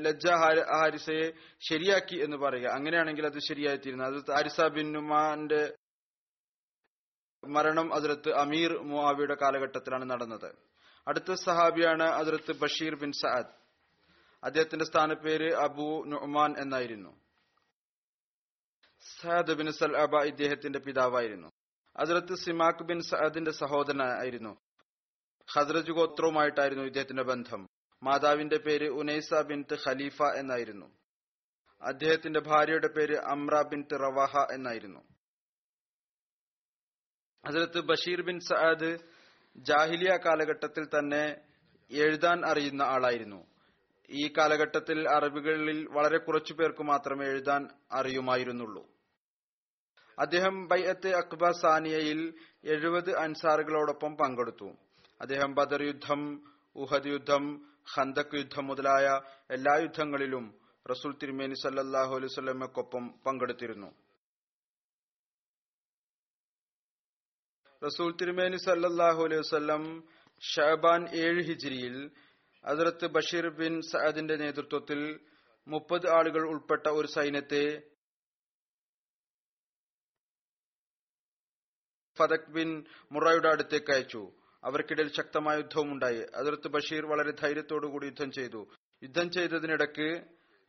[0.01, 1.33] ലജ്ജ ഹാരി- ഹാരിസയെ
[1.71, 2.67] ശരിയാക്കി എന്ന് പറയുക.
[2.67, 5.77] അങ്ങനെയാണെങ്കിൽ അത് ശരിയായി തീരുന്നു അത് ഹാരിസ ബിൻ ഉമാന്റെ
[7.49, 10.55] മരണം അതിർത്ത് അമീർ മുവിയുടെ കാലഘട്ടത്തിലാണ് നടന്നത്.
[11.09, 13.58] അടുത്ത സഹാബിയാണ് അതിർത്ത് ബഷീർ ബിൻ സഅദ്.
[14.43, 17.13] അദ്ദേഹത്തിന്റെ സ്ഥാനപ്പേര് അബു നുഅ്മാൻ എന്നായിരുന്നു.
[19.03, 21.49] സഹദ് ബിൻ സൽഅബ ഇദ്ദേഹത്തിന്റെ പിതാവായിരുന്നു.
[21.97, 24.53] ഹസ്രത്ത് സിമാക് ബിൻ സഅദിന്റെ സഹോദരനായിരുന്നു
[25.49, 27.67] ഹസ്രജ് ഗോത്രവുമായിട്ടായിരുന്നു ഇദ്ദേഹത്തിന്റെ ബന്ധം.
[28.03, 30.87] മാതാവിന്റെ പേര് ഉനൈസ ബിൻ ഖലീഫ എന്നായിരുന്നു.
[31.83, 35.01] അദ്ദേഹത്തിന്റെ ഭാര്യയുടെ പേര് അമ്ര ബിൻ റവാഹ എന്നായിരുന്നു.
[37.45, 38.91] ഹസരത്ത് ബഷീർ ബിൻ സഅദ്
[39.57, 41.25] ജാഹിലിയ കാലഘട്ടത്തിൽ തന്നെ
[41.91, 43.41] എഴുതാൻ അറിയുന്ന ആളായിരുന്നു.
[44.11, 47.63] ഈ കാലഘട്ടത്തിൽ അറബികളിൽ വളരെ കുറച്ചു പേർക്ക് മാത്രമേ എഴുതാൻ
[47.99, 48.83] അറിയുമായിരുന്നുള്ളൂ.
[50.19, 52.21] അദ്ദേഹം ബൈഅത്ത് അക്ബ സാനിയയിൽ
[52.75, 54.69] എഴുപത് അൻസാറുകളോടൊപ്പം പങ്കെടുത്തു.
[55.21, 56.23] അദ്ദേഹം ബദർ യുദ്ധം
[56.77, 57.45] ഉഹദ് യുദ്ധം
[57.95, 59.07] ഹന്തക് യുദ്ധം മുതലായ
[59.57, 60.45] എല്ലാ യുദ്ധങ്ങളിലും
[60.87, 63.89] റസൂൽ തിരുമേനി സല്ലാഹു അലൈഹി വസല്ലമയ്ക്കൊപ്പം പങ്കെടുത്തിരുന്നു.
[67.83, 69.83] റസൂൽ തിരുമേനി സല്ലാഹു അലൈഹി വസല്ലം
[70.43, 71.97] ഷഹബാൻ ഏഴ് ഹിജ്രിയിൽ
[72.65, 75.21] അതിർത്ത് ബഷീർ ബിൻ സഅദിന്റെ നേതൃത്വത്തിൽ
[75.69, 77.83] മുപ്പത് ആളുകൾ ഉൾപ്പെട്ട ഒരു സൈന്യത്തെ
[82.19, 84.33] ഫതക് ബിൻ മുറയുടെ അടുത്തേക്ക് അയച്ചു.
[84.65, 88.69] അവർക്കിടയിൽ ശക്തമായ യുദ്ധവും ഉണ്ടായി അതിർത്ത് ബഷീർ വളരെ ധൈര്യത്തോടുകൂടി യുദ്ധം ചെയ്തു.
[89.03, 90.25] യുദ്ധം ചെയ്തതിനിടക്ക്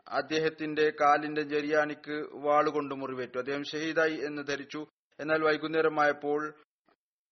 [0.08, 3.38] അദ്ദേഹത്തിന്റെ കാലിന്റെ ജരിയാണിക്ക് വാളുകൊണ്ട് മുറിവേറ്റു.
[3.38, 4.88] അദ്ദേഹം ഷഹീദായി എന്ന് ധരിച്ചു.
[5.20, 6.54] എന്നാൽ വൈകുന്നേരമായപ്പോൾ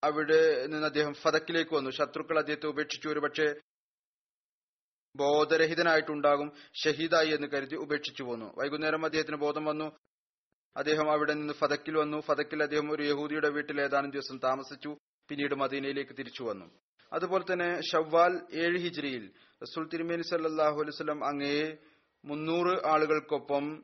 [0.04, 1.90] അവിടെ നിന്ന് അദ്ദേഹം ഫതക്കിലേക്ക് വന്നു.
[1.90, 3.10] ശത്രുക്കൾ അദ്ദേഹത്തെ ഉപേക്ഷിച്ചു.
[3.10, 3.56] ഒരുപക്ഷെ
[5.18, 8.46] ബോധരഹിതനായിട്ടുണ്ടാകും ഷഹീദായി എന്ന് കരുതി ഉപേക്ഷിച്ചു പോന്നു.
[8.58, 10.00] വൈകുന്നേരം അദ്ദേഹത്തിന് ബോധം വന്നു.
[10.78, 12.22] അദ്ദേഹം അവിടെ നിന്ന് ഫതക്കിൽ വന്നു.
[12.22, 14.98] ഫതക്കിൽ അദ്ദേഹം ഒരു യഹൂദിയുടെ വീട്ടിൽ ഏതാനും ദിവസം താമസിച്ചു.
[15.30, 16.66] പിന്നീട് മദീനയിലേക്ക് തിരിച്ചു വന്നു.
[17.14, 19.32] അതുപോലെ തന്നെ ഷവ്വാൽ ഏഴ് ഹിജ്രിയിൽ
[19.64, 21.78] റസൂൽ തിരുമേനി സല്ലാഹു അലൈഹി വസല്ലം അങ്ങയെ
[22.26, 23.84] മുന്നൂറ് ആളുകൾക്കൊപ്പം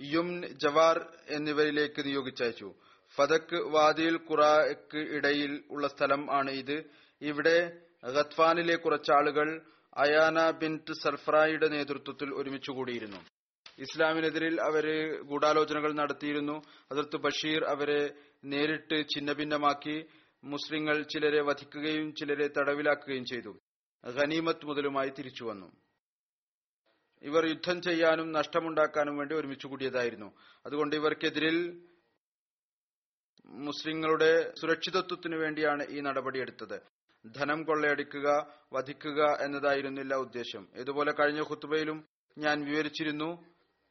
[0.00, 2.74] യും ജവാർ എന്നിവരിലേക്ക് നിയോഗിച്ചയച്ചു.
[3.18, 6.84] ഫതക്ക് വാദിയിൽ ഖുറാക്ക് ഇടയിൽ ഉള്ള സ്ഥലം ആണ് ഇത്.
[7.22, 9.60] ഇവിടെ ഖത്ഫാനിലെ കുറച്ചാളുകൾ
[9.96, 13.16] അയാന ബിന്റ് സർഫ്രായിയുടെ നേതൃത്വത്തിൽ ഒരുമിച്ചു കൂടിയിരുന്നു.
[13.78, 14.84] ഇസ്ലാമിനെതിരിൽ അവർ
[15.22, 16.62] ഗൂഢാലോചനകൾ നടത്തിയിരുന്നു.
[16.92, 18.10] അതിർത്ത് ബഷീർ അവരെ
[18.44, 20.06] നേരിട്ട് ഛിന്നഭിന്നമാക്കി
[20.44, 23.58] മുസ്ലിങ്ങൾ ചിലരെ വധിക്കുകയും ചിലരെ തടവിലാക്കുകയും ചെയ്തു.
[24.06, 25.72] ഖനീമത്ത് മുതലുമായി തിരിച്ചു വന്നു.
[27.22, 30.32] ഇവർ യുദ്ധം ചെയ്യാനും നഷ്ടമുണ്ടാക്കാനും വേണ്ടി ഒരുമിച്ചു കൂടിയതായിരുന്നു.
[30.66, 31.82] അതുകൊണ്ട് ഇവർക്കെതിരിൽ
[33.50, 36.80] മുസ്ലിങ്ങളുടെ സുരക്ഷിതത്വത്തിനു വേണ്ടിയാണ് ഈ നടപടിയെടുത്തത്
[37.34, 40.68] ധനം കൊള്ളയടിക്കുക വധിക്കുക എന്നതായിരുന്നില്ല ഉദ്ദേശം.
[40.74, 42.04] ഇതുപോലെ കഴിഞ്ഞ ഖുത്തുബയിലും
[42.38, 43.44] ഞാൻ വിവരിച്ചിരുന്നു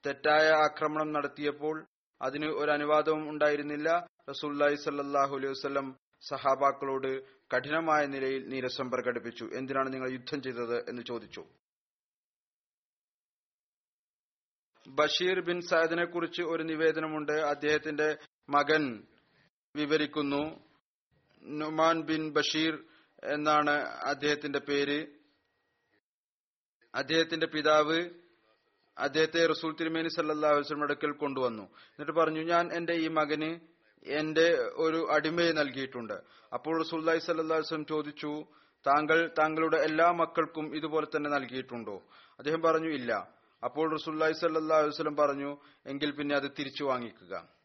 [0.06, 1.86] തെറ്റായ ആക്രമണം നടത്തിയപ്പോൾ
[2.22, 4.08] അതിന് ഒരു അനുവാദവും ഉണ്ടായിരുന്നില്ല.
[4.30, 5.96] റസൂല്ലായി സല്ലാഹു അലൈഹി വസ്ലം
[6.30, 7.24] സഹാബാക്കളോട്
[7.56, 9.50] കഠിനമായ നിലയിൽ നീരസം പ്രകടിപ്പിച്ചു.
[9.54, 11.46] എന്തിനാണ് നിങ്ങൾ യുദ്ധം ചെയ്തത് എന്ന് ചോദിച്ചു.
[14.88, 17.32] ബഷീർ ബിൻ സയദിനെ കുറിച്ച് ഒരു നിവേദനമുണ്ട്.
[17.32, 18.18] അദ്ദേഹത്തിന്റെ
[18.50, 19.04] മകൻ
[19.78, 20.44] വിവരിക്കുന്നു.
[21.44, 22.84] നുമാൻ ബിൻ ബഷീർ
[23.24, 25.08] എന്നാണ് അദ്ദേഹത്തിന്റെ പേര്.
[26.96, 28.10] അദ്ദേഹത്തിന്റെ പിതാവ്
[28.98, 31.64] അദ്ദേഹത്തെ റസൂൽ തിരുമേനി സല്ലാസ്ലം അടുക്കൽ കൊണ്ടുവന്നു.
[31.64, 33.60] എന്നിട്ട് പറഞ്ഞു ഞാൻ എന്റെ ഈ മകന്
[34.06, 36.14] എന്റെ ഒരു അടിമയെ നൽകിയിട്ടുണ്ട്.
[36.54, 38.46] അപ്പോൾ റസൂല്ലായി സല്ലാ സല്ലാസ്ലം ചോദിച്ചു
[38.88, 42.04] താങ്കൾ താങ്കളുടെ എല്ലാ മക്കൾക്കും ഇതുപോലെ തന്നെ നൽകിയിട്ടുണ്ടോ?
[42.40, 43.30] അദ്ദേഹം പറഞ്ഞു ഇല്ല.
[43.64, 47.57] അപ്പോൾ റസൂല്ലായി സല്ലാ വസ്ലം പറഞ്ഞു എങ്കിൽ പിന്നെ അത് തിരിച്ചു വാങ്ങിക്കുക.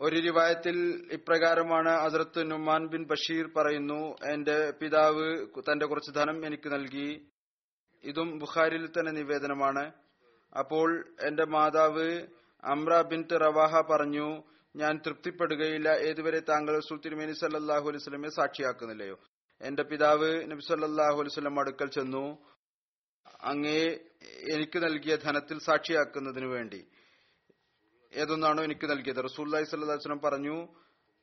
[0.00, 0.76] ഒരു രൂപായത്തിൽ
[1.12, 3.98] ഇപ്രകാരമാണ് ഹസ്രത്ത് നുമാൻ ബിൻ ബഷീർ പറയുന്നു
[4.32, 5.26] എന്റെ പിതാവ്
[5.66, 7.08] തന്റെ കുറച്ച് ധനം എനിക്ക് നൽകി.
[8.04, 9.84] ഇതും ബുഖാരിൽ തന്നെ നിവേദനമാണ്.
[10.52, 10.88] അപ്പോൾ
[11.28, 12.06] എന്റെ മാതാവ്
[12.62, 14.28] അമ്ര ബിൻ റവാഹ പറഞ്ഞു
[14.74, 15.88] ഞാൻ തൃപ്തിപ്പെടുകയില്ല.
[16.08, 19.16] ഏതുവരെ താങ്കൾ സുൽത്തിരുമേനി തിരുമേനി സല്ലാഹു അലൈഹി സ്വലമെ സാക്ഷിയാക്കുന്നില്ലയോ?
[19.60, 22.24] എന്റെ പിതാവ് നബി സല്ലാഹു അലൈഹി സ്വലം അടുക്കൽ ചെന്നു
[23.52, 23.82] അങ്ങേ
[24.54, 26.80] എനിക്ക് നൽകിയ ധനത്തിൽ സാക്ഷിയാക്കുന്നതിനു വേണ്ടി.
[28.14, 29.24] ഏതൊന്നാണോ എനിക്ക് നൽകിയത്.
[29.24, 30.68] റസൂല്ലായി സല്ലാ വസ്ലം പറഞ്ഞു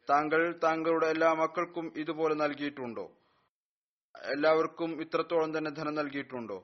[0.10, 3.12] താങ്കൾ താങ്കളുടെ എല്ലാ മക്കൾക്കും ഇതുപോലെ നൽകിയിട്ടുണ്ടോ?
[4.24, 6.64] എല്ലാവർക്കും ഇത്രത്തോളം തന്നെ ധനം നൽകിയിട്ടുണ്ടോ?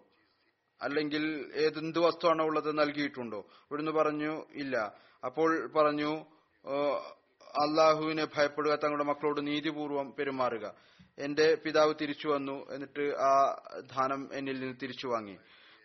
[0.81, 3.39] അല്ലെങ്കിൽ ഏതെന്ത് വസ്തുവാണോ ഉള്ളത് നൽകിയിട്ടുണ്ടോ?
[3.39, 4.93] ഇവിടുന്ന് പറഞ്ഞു ഇല്ല.
[5.25, 6.25] അപ്പോൾ പറഞ്ഞു
[6.65, 6.97] "ഓ,
[7.43, 10.73] അള്ളാഹുവിനെ ഭയപ്പെടുക തങ്ങളുടെ മക്കളോട് നീതിപൂർവം പെരുമാറുക.
[11.19, 15.37] എന്റെ പിതാവ് തിരിച്ചു വന്നു എന്നിട്ട് ആ ധാനം എന്നിൽ നിന്ന് തിരിച്ചു വാങ്ങി.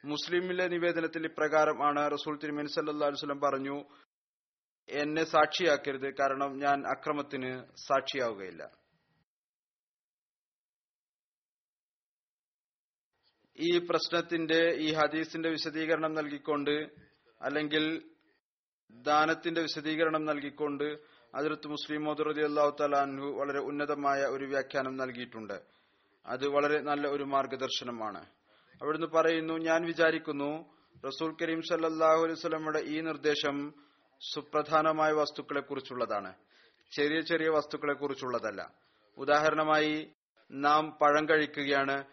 [0.04, 3.84] മുസ്ലിമിലെ നിവേദനത്തിൽ ഇപ്രകാരമാണ് റസൂൽ തിരുമേനി സല്ലാ വസ്ലം പറഞ്ഞു
[4.90, 6.14] എന്നെ സാക്ഷിയാക്കരുത്.
[6.20, 8.70] കാരണം ഞാൻ അക്രമത്തിന് സാക്ഷിയാവുകയില്ല.
[13.58, 16.90] ഈ പ്രശ്നത്തിന്റെ ഈ ഹദീസിന്റെ വിശദീകരണം നൽകിക്കൊണ്ട്
[17.42, 18.10] അല്ലെങ്കിൽ
[18.90, 20.98] ദാനത്തിന്റെ വിശദീകരണം നൽകിക്കൊണ്ട്
[21.34, 25.62] അതിർത്ത് മുസ്ലിം മോദുറതി അള്ളാഹു തലാൻഹു വളരെ ഉന്നതമായ ഒരു വ്യാഖ്യാനം നൽകിയിട്ടുണ്ട്.
[26.26, 28.26] അത് വളരെ നല്ല ഒരു മാർഗദർശനമാണ്.
[28.82, 30.74] അവിടുന്ന് പറയുന്നു ഞാൻ വിചാരിക്കുന്നു
[31.06, 33.87] റസൂൽ കരീം സല്ലാഹു അലൈഹി സ്വലമയുടെ ഈ നിർദ്ദേശം
[34.20, 36.34] സുപ്രധാനമായ വസ്തുക്കളെക്കുറിച്ചുള്ളതാണ്.
[36.92, 38.74] ചെറിയ ചെറിയ വസ്തുക്കളെക്കുറിച്ചുള്ളതല്ല.
[39.16, 40.12] ഉദാഹരണമായി
[40.52, 42.04] നാം പഴം കഴിക്കുകയാണ്.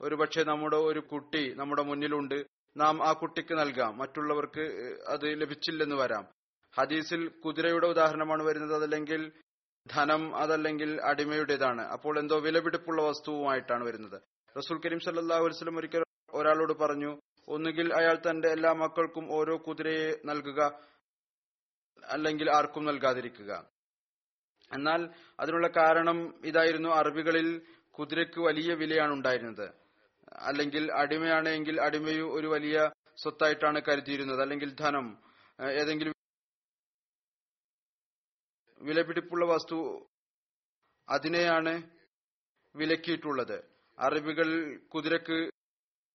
[0.00, 2.44] ഒരുപക്ഷെ നമ്മുടെ ഒരു കുട്ടി നമ്മുടെ മുന്നിലുണ്ട്.
[2.76, 3.98] നാം ആ കുട്ടിക്ക് നൽകാം.
[3.98, 4.60] മറ്റുള്ളവർക്ക്
[5.08, 6.26] അത് ലഭിച്ചില്ലെന്ന് വരാം.
[6.78, 8.74] ഹദീസിൽ കുതിരയുടെ ഉദാഹരണമാണ് വരുന്നത്.
[8.74, 9.32] അതല്ലെങ്കിൽ
[9.92, 11.80] ധനം അതല്ലെങ്കിൽ അടിമയുടേതാണ്.
[11.80, 14.22] അപ്പോൾ എന്തോ വിലപിടിപ്പുള്ള വസ്തുവുമായിട്ടാണ് വരുന്നത്.
[14.58, 20.80] റസൂൽ കരീം സല്ലാഹു വസ്ലം ഒരിക്കൽ ഒരാളോട് പറഞ്ഞു ഒന്നുകിൽ അയാൾ തന്റെ എല്ലാ മക്കൾക്കും ഓരോ കുതിരയെ നൽകുക
[22.04, 23.70] അല്ലെങ്കിൽ ആർക്കും നൽകാതിരിക്കുക.
[24.74, 29.72] എന്നാൽ അതിനുള്ള കാരണം ഇതായിരുന്നു അറബികളിൽ കുതിരയ്ക്ക് വലിയ വിലയാണ് ഉണ്ടായിരുന്നത്.
[30.32, 32.90] അല്ലെങ്കിൽ അടിമയാണെങ്കിൽ അടിമയു ഒരു വലിയ
[33.22, 34.40] സ്വത്തായിട്ടാണ് കരുതിയിരുന്നത്.
[34.40, 35.22] അല്ലെങ്കിൽ ധനം
[35.70, 36.14] ഏതെങ്കിലും
[38.80, 40.08] വിലപിടിപ്പുള്ള വസ്തു
[41.08, 41.90] അതിനെയാണ്
[42.76, 43.64] വിലക്കിയിട്ടുള്ളത്.
[43.98, 45.50] അറബികൾ കുതിരക്ക്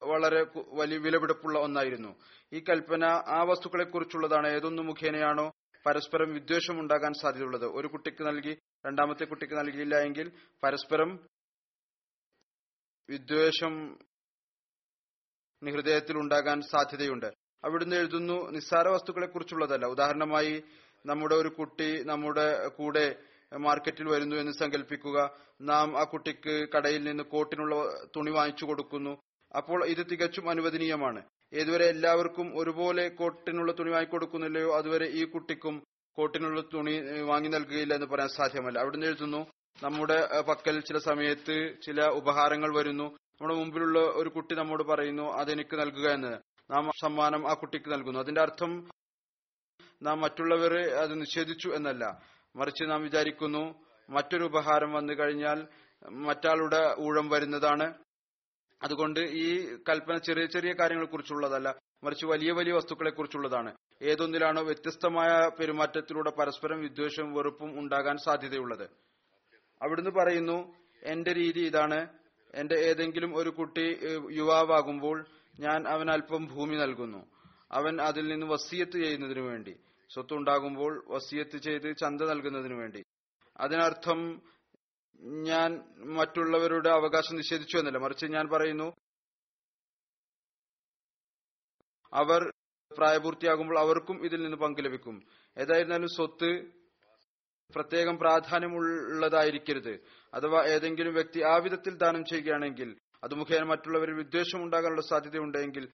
[0.01, 2.19] വളരെ വലിയ വിലപിടിപ്പുള്ള ഒന്നായിരുന്നു.
[2.53, 5.51] ഈ കൽപ്പന ആ വസ്തുക്കളെ കുറിച്ചുള്ളതാണ് ഏതൊന്നു മുഖേനയാണോ
[5.85, 7.65] പരസ്പരം വിദ്വേഷം ഉണ്ടാകാൻ സാധ്യതയുള്ളത്.
[7.65, 10.31] ഒരു കുട്ടിക്ക് നൽകി രണ്ടാമത്തെ കുട്ടിക്ക് നൽകിയില്ല എങ്കിൽ
[10.63, 11.19] പരസ്പരം
[13.09, 13.97] വിദ്വേഷം
[15.63, 17.25] നിഹൃദയത്തിൽ ഉണ്ടാകാൻ സാധ്യതയുണ്ട്.
[17.63, 20.63] അവിടുന്ന് എഴുതുന്നു നിസ്സാര വസ്തുക്കളെ കുറിച്ചുള്ളതല്ല ഉദാഹരണമായി
[21.05, 23.15] നമ്മുടെ ഒരു കുട്ടി നമ്മുടെ കൂടെ
[23.57, 29.13] മാർക്കറ്റിൽ വരുന്നു എന്ന് സങ്കല്പിക്കുക നാം ആ കുട്ടിക്ക് കടയിൽ നിന്ന് കോട്ടിനുള്ള തുണി വാങ്ങിച്ചു കൊടുക്കുന്നു.
[29.57, 31.23] അപ്പോൾ ഇത് തികച്ചും അനുവദനീയമാണ്.
[31.53, 35.83] ഏതുവരെ എല്ലാവർക്കും ഒരുപോലെ കോട്ടിനുള്ള തുണി വാങ്ങിക്കൊടുക്കുന്നില്ലയോ അതുവരെ ഈ കുട്ടിക്കും
[36.15, 38.79] കോട്ടിനുള്ള തുണി വാങ്ങി നൽകുകയില്ല എന്ന് പറയാൻ സാധ്യമല്ല.
[38.79, 39.47] അവിടുന്ന് എഴുതുന്നു
[39.83, 43.03] നമ്മുടെ പക്കൽ ചില സമയത്ത് ചില ഉപഹാരങ്ങൾ വരുന്നു.
[43.03, 46.37] നമ്മുടെ മുമ്പിലുള്ള ഒരു കുട്ടി നമ്മോട് പറയുന്നു അതെനിക്ക് നൽകുക എന്ന്.
[46.71, 48.19] നാം സമ്മാനം ആ കുട്ടിക്ക് നൽകുന്നു.
[48.19, 48.89] അതിന്റെ അർത്ഥം
[50.01, 52.21] നാം മറ്റുള്ളവരെ അത് നിഷേധിച്ചു എന്നല്ല.
[52.55, 55.67] മറിച്ച് നാം വിചാരിക്കുന്നു മറ്റൊരു ഉപഹാരം വന്നു കഴിഞ്ഞാൽ
[56.09, 58.02] മറ്റാളുടെ ഊഴം വരുന്നതാണ്.
[58.83, 66.29] അതുകൊണ്ട് ഈ കൽപ്പന ചെറിയ ചെറിയ കാര്യങ്ങളെ കുറിച്ചുള്ളതല്ല മറിച്ച് വലിയ വലിയ വസ്തുക്കളെ കുറിച്ചുള്ളതാണ് ഏതൊന്നിലാണോ വ്യത്യസ്തമായ പെരുമാറ്റത്തിലൂടെ
[66.29, 68.89] പരസ്പരം വിദ്വേഷവും വെറുപ്പും ഉണ്ടാകാൻ സാധ്യതയുള്ളത്.
[69.81, 72.07] അവിടുന്ന് പറയുന്നു എന്റെ രീതി ഇതാണ്.
[72.53, 73.99] എന്റെ ഏതെങ്കിലും ഒരു കുട്ടി
[74.31, 75.25] യുവാവാകുമ്പോൾ
[75.59, 77.25] ഞാൻ അവൻ അല്പം ഭൂമി നൽകുന്നു.
[77.71, 79.75] അവൻ അതിൽ നിന്ന് വസീയത്ത് ചെയ്യുന്നതിനു വേണ്ടി.
[80.13, 83.03] സ്വത്തുണ്ടാകുമ്പോൾ വസീയത്ത് ചെയ്ത് ചന്ത നൽകുന്നതിനു വേണ്ടി.
[83.59, 84.41] അതിനർത്ഥം
[85.23, 87.97] ഞാൻ മറ്റുള്ളവരുടെ അവകാശം നിഷേധിച്ചു എന്നല്ല.
[87.97, 88.95] മറിച്ച് ഞാൻ പറയുന്നു
[92.13, 92.53] അവർ
[92.97, 95.23] പ്രായപൂർത്തിയാകുമ്പോൾ അവർക്കും ഇതിൽ നിന്ന് പങ്ക് ലഭിക്കും.
[95.57, 96.71] ഏതായിരുന്നാലും സ്വത്ത്
[97.75, 99.99] പ്രത്യേകം പ്രാധാന്യമുള്ളതായിരിക്കരുത്.
[100.33, 105.91] അഥവാ ഏതെങ്കിലും വ്യക്തി ആ വിധത്തിൽ ദാനം ചെയ്യുകയാണെങ്കിൽ അത് മുഖേന മറ്റുള്ളവരിൽ വിദ്വേഷം ഉണ്ടാകാനുള്ള സാധ്യതയുണ്ടെങ്കിൽ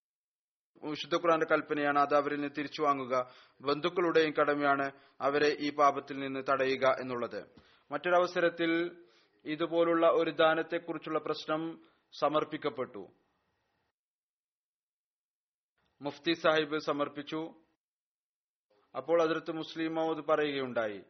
[0.84, 3.32] വിശുദ്ധ ഖുറാന്റെ കൽപ്പനയാണ് അത് അവരിൽ നിന്ന് തിരിച്ചു വാങ്ങുക.
[3.62, 7.46] ബന്ധുക്കളുടെയും കടമയാണ് അവരെ ഈ പാപത്തിൽ നിന്ന് തടയുക എന്നുള്ളത്.
[7.92, 9.02] മറ്റൊരവസരത്തിൽ
[9.52, 11.62] ഇതുപോലുള്ള ഒരു ദാനത്തെക്കുറിച്ചുള്ള പ്രശ്നം
[12.20, 13.08] സമർപ്പിക്കപ്പെട്ടു.
[16.02, 17.54] മുഫ്തി സാഹിബ് സമർപ്പിച്ചു.
[18.98, 21.04] അപ്പോൾ അതിർത്ത് മുസ്ലിം മൗദ് പറയുകയുണ്ടായി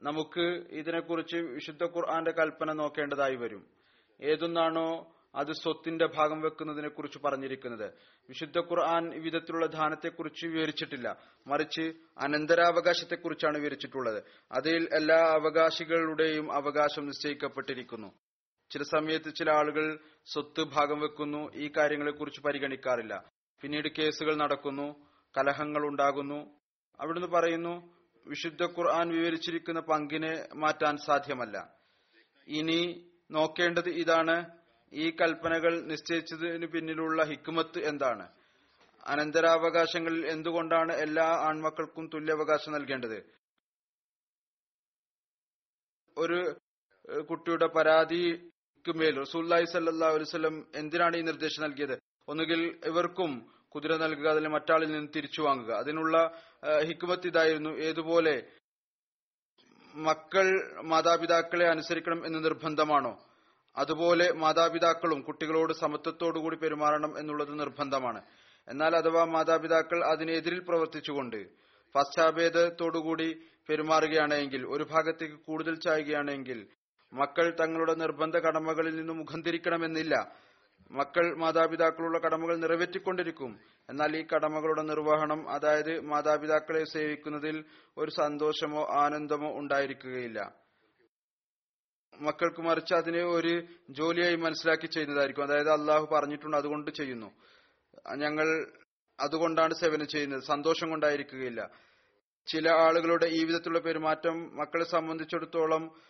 [0.00, 3.70] നമുക്ക് ഇതിനെക്കുറിച്ച് വിശുദ്ധ ഖുർആന്റെ കൽപ്പന നോക്കേണ്ടതായി വരും.
[4.20, 4.88] ഏതൊന്നാണോ
[5.34, 7.92] അത് സ്വത്തിന്റെ ഭാഗം വെക്കുന്നതിനെ കുറിച്ച് പറഞ്ഞിരിക്കുന്നത്.
[8.28, 11.16] വിശുദ്ധ ഖുർആൻ വിധത്തിലുള്ള ദാനത്തെക്കുറിച്ച് വിവരിച്ചിട്ടില്ല.
[11.46, 14.22] മറിച്ച് അനന്തരാവകാശത്തെക്കുറിച്ചാണ് വിവരിച്ചിട്ടുള്ളത്.
[14.52, 18.12] അതിൽ എല്ലാ അവകാശികളുടെയും അവകാശം നിശ്ചയിക്കപ്പെട്ടിരിക്കുന്നു.
[18.70, 23.24] ചില സമയത്ത് ചില ആളുകൾ സ്വത്ത് ഭാഗം വെക്കുന്നു ഈ കാര്യങ്ങളെക്കുറിച്ച് പരിഗണിക്കാറില്ല.
[23.60, 25.06] പിന്നീട് കേസുകൾ നടക്കുന്നു
[25.38, 26.50] കലഹങ്ങൾ ഉണ്ടാകുന്നു.
[27.00, 27.94] അവിടുന്ന് പറയുന്നു
[28.26, 31.74] വിശുദ്ധ ഖുർആൻ വിവരിച്ചിരിക്കുന്ന പങ്കിനെ മാറ്റാൻ സാധ്യമല്ല.
[32.48, 34.59] ഇനി നോക്കേണ്ടത് ഇതാണ്.
[34.92, 38.28] ഈ കൽപ്പനകൾ നിശ്ചയിച്ചതിന് പിന്നിലുള്ള ഹിക്കുമത്ത് എന്താണ്?
[39.06, 43.18] അനന്തരാവകാശങ്ങളിൽ എന്തുകൊണ്ടാണ് എല്ലാ ആൺമക്കൾക്കും തുല്യാവകാശം നൽകേണ്ടത്?
[46.18, 46.54] ഒരു
[47.20, 51.98] കുട്ടിയുടെ പരാതിക്ക് മേൽ റസൂല്ലായി സല്ലാ അലുസല്ലം എന്തിനാണ് ഈ നിർദ്ദേശം നൽകിയത്?
[52.28, 55.72] ഒന്നുകിൽ ഇവർക്കും കുതിര നൽകുക അതിൽ മറ്റാളിൽ നിന്ന് തിരിച്ചു വാങ്ങുക.
[55.72, 56.42] അതിനുള്ള
[56.82, 57.70] ഹിക്കുമത്ത് ഇതായിരുന്നു.
[57.70, 58.50] ഏതുപോലെ
[59.94, 60.46] മക്കൾ
[60.82, 63.29] മാതാപിതാക്കളെ അനുസരിക്കണം എന്ന് നിർബന്ധമാണോ?
[63.76, 68.22] അതുപോലെ മാതാപിതാക്കളും കുട്ടികളോട് സമത്വത്തോടുകൂടി പെരുമാറണം എന്നുള്ളത് നിർബന്ധമാണ്.
[68.68, 71.46] എന്നാൽ അഥവാ മാതാപിതാക്കൾ അതിനെതിരിൽ പ്രവർത്തിച്ചുകൊണ്ട്
[71.94, 76.66] പശ്ചാഭേദത്തോടുകൂടി പെരുമാറുകയാണെങ്കിൽ ഒരു ഭാഗത്തേക്ക് കൂടുതൽ ചായുകയാണെങ്കിൽ
[77.14, 80.32] മക്കൾ തങ്ങളുടെ നിർബന്ധ കടമകളിൽ നിന്ന് മുഖം തിരിക്കണമെന്നില്ല
[80.90, 83.60] മക്കൾ മാതാപിതാക്കളുള്ള കടമകൾ നിറവേറ്റിക്കൊണ്ടിരിക്കും.
[83.90, 87.64] എന്നാൽ ഈ കടമകളുടെ നിർവഹണം അതായത് മാതാപിതാക്കളെ സേവിക്കുന്നതിൽ
[87.98, 90.52] ഒരു സന്തോഷമോ ആനന്ദമോ ഉണ്ടായിരിക്കുകയില്ല.
[92.20, 95.42] മക്കൾക്ക് മറിച്ച് അതിനെ ഒരു ജോലിയായി മനസ്സിലാക്കി ചെയ്യുന്നതായിരിക്കും.
[95.42, 97.30] അതായത് അള്ളാഹു പറഞ്ഞിട്ടുണ്ട് അതുകൊണ്ട് ചെയ്യുന്നു.
[98.14, 98.66] ഞങ്ങൾ
[99.20, 100.42] അതുകൊണ്ടാണ് സേവനം ചെയ്യുന്നത്.
[100.42, 101.70] സന്തോഷം കൊണ്ടായിരിക്കുകയില്ല.
[102.46, 106.00] ചില ആളുകളുടെ ഈ വിധത്തിലുള്ള പെരുമാറ്റം മക്കളെ സംബന്ധിച്ചിടത്തോളം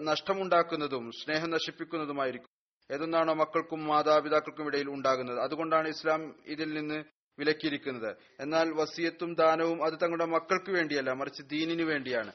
[0.00, 2.48] നഷ്ടമുണ്ടാക്കുന്നതും സ്നേഹം നശിപ്പിക്കുന്നതുമായിരിക്കും.
[2.94, 5.38] ഏതൊന്നാണോ മക്കൾക്കും മാതാപിതാക്കൾക്കും ഇടയിൽ ഉണ്ടാകുന്നത്.
[5.38, 7.04] അതുകൊണ്ടാണ് ഇസ്ലാം ഇതിൽ നിന്ന്
[7.38, 8.16] വിലക്കിയിരിക്കുന്നത്.
[8.40, 12.32] എന്നാൽ വസിയത്തും ദാനവും അത് തങ്ങളുടെ മക്കൾക്ക് വേണ്ടിയല്ല മറിച്ച് ദീനിനു വേണ്ടിയാണ്.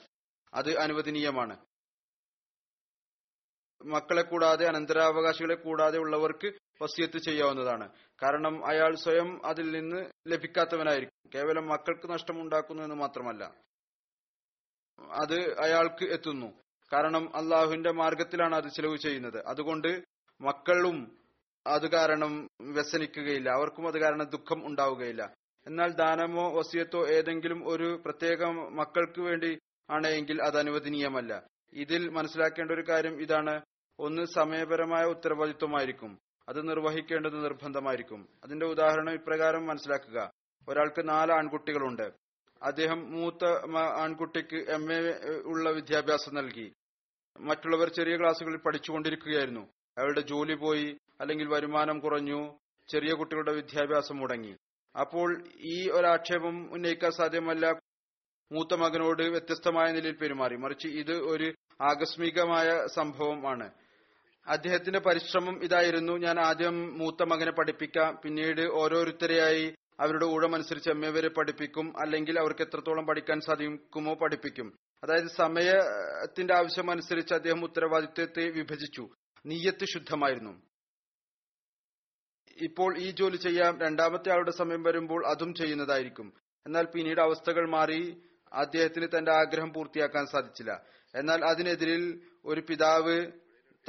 [0.53, 1.57] അത് അനുവദനീയമാണ്.
[3.85, 6.47] മക്കളെ കൂടാതെ അനന്തരാവകാശികളെ കൂടാതെ ഉള്ളവർക്ക്
[6.81, 7.89] വസിയത്ത് ചെയ്യാവുന്നതാണ്.
[8.23, 11.29] കാരണം അയാൾ സ്വയം അതിൽ നിന്ന് ലഭിക്കാത്തവനായിരിക്കും.
[11.35, 13.43] കേവലം മക്കൾക്ക് നഷ്ടമുണ്ടാക്കുന്നു എന്ന് മാത്രമല്ല
[14.99, 16.53] അത് അയാൾക്ക് എത്തുന്നു.
[16.93, 19.43] കാരണം അള്ളാഹുവിന്റെ മാർഗത്തിലാണ് അത് ചിലവ് ചെയ്യുന്നത്.
[19.47, 20.03] അതുകൊണ്ട്
[20.41, 21.17] മക്കളും
[21.67, 23.49] അത് കാരണം വ്യസനിക്കുകയില്ല.
[23.49, 25.33] അവർക്കും അത് കാരണം ദുഃഖം ഉണ്ടാവുകയില്ല.
[25.67, 29.59] എന്നാൽ ദാനമോ വസിയത്തോ ഏതെങ്കിലും ഒരു പ്രത്യേക മക്കൾക്ക് വേണ്ടി
[29.89, 31.47] ആണെങ്കിൽ അത് അനുവദനീയമല്ല.
[31.73, 33.61] ഇതിൽ മനസ്സിലാക്കേണ്ട ഒരു കാര്യം ഇതാണ്.
[33.99, 36.19] ഒന്ന് സമയപരമായ ഉത്തരവാദിത്വമായിരിക്കും.
[36.49, 38.29] അത് നിർവഹിക്കേണ്ടത് നിർബന്ധമായിരിക്കും.
[38.43, 40.31] അതിന്റെ ഉദാഹരണം ഇപ്രകാരം മനസ്സിലാക്കുക.
[40.69, 42.11] ഒരാൾക്ക് നാല് ആൺകുട്ടികളുണ്ട്.
[42.61, 43.45] അദ്ദേഹം മൂത്ത
[44.01, 46.73] ആൺകുട്ടിക്ക് എം എ ഉള്ള വിദ്യാഭ്യാസം നൽകി.
[47.39, 49.61] മറ്റുള്ളവർ ചെറിയ ക്ലാസ്സുകളിൽ പഠിച്ചുകൊണ്ടിരിക്കുകയായിരുന്നു.
[49.97, 52.57] അയാളുടെ ജോലി പോയി അല്ലെങ്കിൽ വരുമാനം കുറഞ്ഞു
[52.89, 54.55] ചെറിയ കുട്ടികളുടെ വിദ്യാഭ്യാസം മുടങ്ങി.
[54.99, 57.71] അപ്പോൾ ഈ ഒരാക്ഷേപം ഉന്നയിക്കാൻ സാധ്യമല്ല.
[58.51, 60.55] മൂത്ത മകനോട് വ്യത്യസ്തമായ നിലയിൽ പെരുമാറി.
[60.55, 63.71] മറിച്ച് ഇത് ഒരു ആകസ്മികമായ സംഭവമാണ്
[64.47, 66.13] അദ്ദേഹത്തിന്റെ പരിശ്രമം ഇതായിരുന്നു.
[66.13, 68.19] ഞാൻ ആദ്യം മൂത്ത മകനെ പഠിപ്പിക്കാം.
[68.23, 71.99] പിന്നീട് ഓരോരുത്തരെയായി അവരുടെ ഊഴമനുസരിച്ച് എം എ വരെ പഠിപ്പിക്കും.
[71.99, 74.77] അല്ലെങ്കിൽ അവർക്ക് എത്രത്തോളം പഠിക്കാൻ സാധിക്കുമോ പഠിപ്പിക്കും.
[75.03, 79.09] അതായത് സമയത്തിന്റെ ആവശ്യമനുസരിച്ച് അദ്ദേഹം ഉത്തരവാദിത്വത്തെ വിഭജിച്ചു.
[79.45, 80.61] നീയത്ത് ശുദ്ധമായിരുന്നു.
[82.57, 86.33] ഇപ്പോൾ ഈ ജോലി ചെയ്യാം രണ്ടാമത്തെ ആളുടെ സമയം വരുമ്പോൾ അതും ചെയ്യുന്നതായിരിക്കും.
[86.65, 88.21] എന്നാൽ പിന്നീട് അവസ്ഥകൾ മാറി.
[88.53, 90.83] അദ്ദേഹത്തിന് തന്റെ ആഗ്രഹം പൂർത്തിയാക്കാൻ സാധിച്ചില്ല.
[91.15, 93.31] എന്നാൽ അതിനെതിരിൽ ഒരു പിതാവ്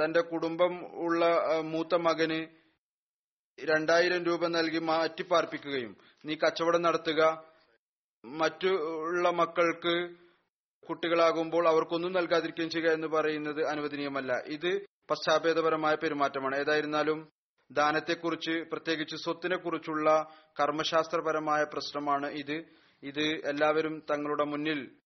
[0.05, 1.25] തന്റെ കുടുംബം ഉള്ള
[1.61, 2.47] മൂത്ത മകന്
[3.65, 7.45] രണ്ടായിരം രൂപ നൽകി മാറ്റിപ്പാർപ്പിക്കുകയും നീ കച്ചവടം നടത്തുക.
[8.25, 10.15] മറ്റുള്ള മക്കൾക്ക്
[10.89, 14.43] കുട്ടികളാകുമ്പോൾ അവർക്കൊന്നും നൽകാതിരിക്കുകയും ചെയ്യുക എന്ന് പറയുന്നത് അനുവദനീയമല്ല.
[14.47, 16.57] ഇത് പശ്ചാത്തലപരമായ പെരുമാറ്റമാണ്.
[16.57, 17.29] ഏതായിരുന്നാലും
[17.73, 20.27] ദാനത്തെക്കുറിച്ച് പ്രത്യേകിച്ച് സ്വത്തിനെ കുറിച്ചുള്ള
[20.61, 22.65] കർമ്മശാസ്ത്രപരമായ പ്രശ്നമാണ് ഇത്.
[23.03, 25.00] ഇത് എല്ലാവരും തങ്ങളുടെ മുന്നിൽ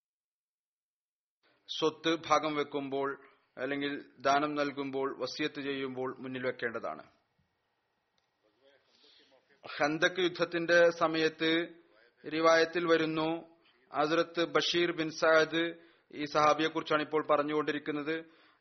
[1.69, 3.09] സ്വത്ത് ഭാഗം വെക്കുമ്പോൾ
[3.59, 7.05] അല്ലെങ്കിൽ ദാനം നൽകുമ്പോൾ വസിയത്ത് ചെയ്യുമ്പോൾ മുന്നിൽ വെക്കേണ്ടതാണ്.
[9.65, 11.51] ഹന്തക് യുദ്ധത്തിന്റെ സമയത്ത്
[12.25, 13.29] റിവായത്തിൽ വരുന്നു.
[13.93, 15.65] ഹസ്രത്ത് ബഷീർ ബിൻ സാദ്
[16.15, 18.17] ഈ സഹാബിയെ കുറിച്ചാണ് ഇപ്പോൾ പറഞ്ഞുകൊണ്ടിരിക്കുന്നത്.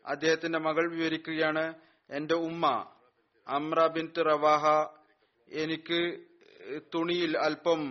[0.06, 1.66] അദ്ദേഹത്തിന്റെ മകൾ വിവരിക്കുകയാണ്
[2.10, 2.66] എന്റെ ഉമ്മ
[3.47, 4.66] അമ്ര ബിൻ റവാഹ
[5.64, 5.99] എനിക്ക്
[6.95, 7.82] തുണിയിൽ അല്പം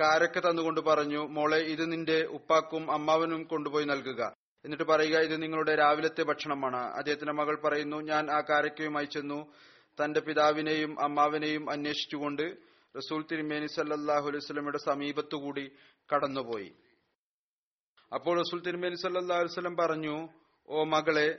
[0.00, 4.32] കാരക്ക തന്നുകൊണ്ട് പറഞ്ഞു മോളെ ഇത് നിന്റെ ഉപ്പാക്കും അമ്മാവനും കൊണ്ടുപോയി നൽകുക.
[4.64, 6.76] എന്നിട്ട് പറയുക ഇത് നിങ്ങളുടെ രാവിലത്തെ ഭക്ഷണമാണ്.
[6.76, 9.52] അദ്ദേഹത്തിന്റെ മകൾ പറയുന്നു ഞാൻ ആ കാരക്കയുമായി ചെന്നു
[10.04, 12.42] തന്റെ പിതാവിനെയും അമ്മാവിനെയും അന്വേഷിച്ചുകൊണ്ട്
[12.96, 15.72] റസൂൽ തിരുമേനി സല്ലാഹു അലൈഹി സമീപത്തുകൂടി
[16.14, 16.74] കടന്നുപോയി.
[18.12, 20.28] അപ്പോൾ റസൂൽ തിരുമേനി സല്ലാ അലുസ്ലം പറഞ്ഞു
[20.68, 21.38] ഓ മകളെ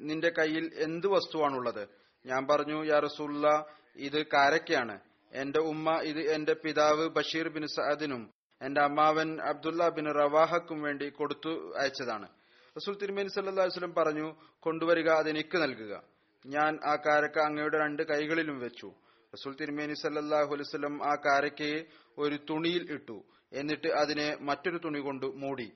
[0.00, 1.88] നിന്റെ കയ്യിൽ എന്ത് വസ്തുവാണുള്ളത്?
[2.26, 5.00] ഞാൻ പറഞ്ഞു യാ റസൂല്ല ഇത് കാരക്കയാണ്.
[5.32, 11.76] എന്റെ ഉമ്മ ഇത് എന്റെ പിതാവ് ബഷീർ ബിൻ സഅദിനും എന്റെ അമ്മാവൻ അബ്ദുല്ല ബിൻ റവാഹക്കും വേണ്ടി കൊടുത്തു
[11.76, 12.28] അയച്ചതാണ്.
[12.76, 16.02] റസൂൽ തിരുമേനി സല്ലാ വസ്ലം പറഞ്ഞു കൊണ്ടുവരിക അതെനിക്ക് നൽകുക.
[16.46, 18.86] ഞാൻ ആ കാരക്ക അങ്ങയുടെ രണ്ട് കൈകളിലും വെച്ചു.
[19.34, 21.84] റസൂൽ തിരുമേനി സല്ലാഹു അലൈവല്ലം ആ കാരക്കയെ
[22.18, 23.24] ഒരു തുണിയിൽ ഇട്ടു.
[23.52, 25.72] എന്നിട്ട് അതിനെ മറ്റൊരു തുണി കൊണ്ട് മൂടി.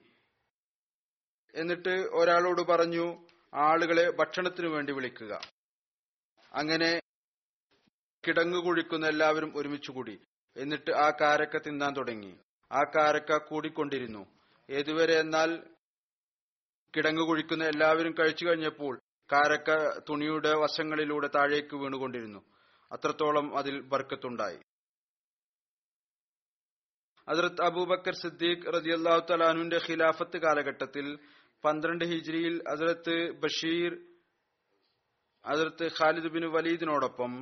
[1.55, 5.39] എന്നിട്ട് ഒരാളോട് പറഞ്ഞു ആളുകളെ ഭക്ഷണത്തിനു വേണ്ടി വിളിക്കുക.
[6.53, 7.01] അങ്ങനെ
[8.27, 10.21] കിടങ്ങു കുഴിക്കുന്ന എല്ലാവരും ഒരുമിച്ചുകൂടി
[10.57, 12.37] എന്നിട്ട് ആ കാരക്ക തിന്നാൻ തുടങ്ങി.
[12.71, 14.25] ആ കാരക്ക കൂടിക്കൊണ്ടിരുന്നു.
[14.69, 15.63] ഏതുവരെ എന്നാൽ
[16.95, 18.99] കിടങ്ങു കുഴിക്കുന്ന എല്ലാവരും കഴിച്ചു കഴിഞ്ഞപ്പോൾ
[19.31, 22.39] കാരക്ക തുണിയുടെ വശങ്ങളിലൂടെ താഴേക്ക് വീണുകൊണ്ടിരുന്നു.
[22.91, 24.59] അത്രത്തോളം അതിൽ ബർക്കത്തുണ്ടായി.
[27.27, 31.19] അതിർത്ത് അബൂബക്കർ സിദ്ദീഖ് റതിയല്ലാഹു തലാനുവിന്റെ ഖിലാഫത്ത് കാലഘട്ടത്തിൽ
[31.65, 33.91] പന്ത്രണ്ട് ഹിജ്രിയിൽ അതിർത്ത് ബഷീർ
[35.45, 37.33] അതിർത്ത് ഖാലിദ് ബിൻ വലീദിനോടൊപ്പം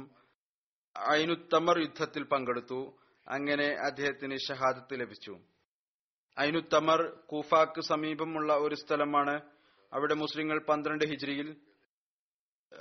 [1.14, 2.80] ഐനുത്തമർ യുദ്ധത്തിൽ പങ്കെടുത്തു.
[3.28, 5.34] അങ്ങനെ അദ്ദേഹത്തിന് ഷഹാദത്ത് ലഭിച്ചു.
[6.38, 7.00] ഐനുത്തമർ
[7.32, 9.36] കൂഫാക്ക് സമീപമുള്ള ഒരു സ്ഥലമാണ്
[9.94, 11.48] അവിടെ മുസ്ലിങ്ങൾ പന്ത്രണ്ട് ഹിജ്രിയിൽ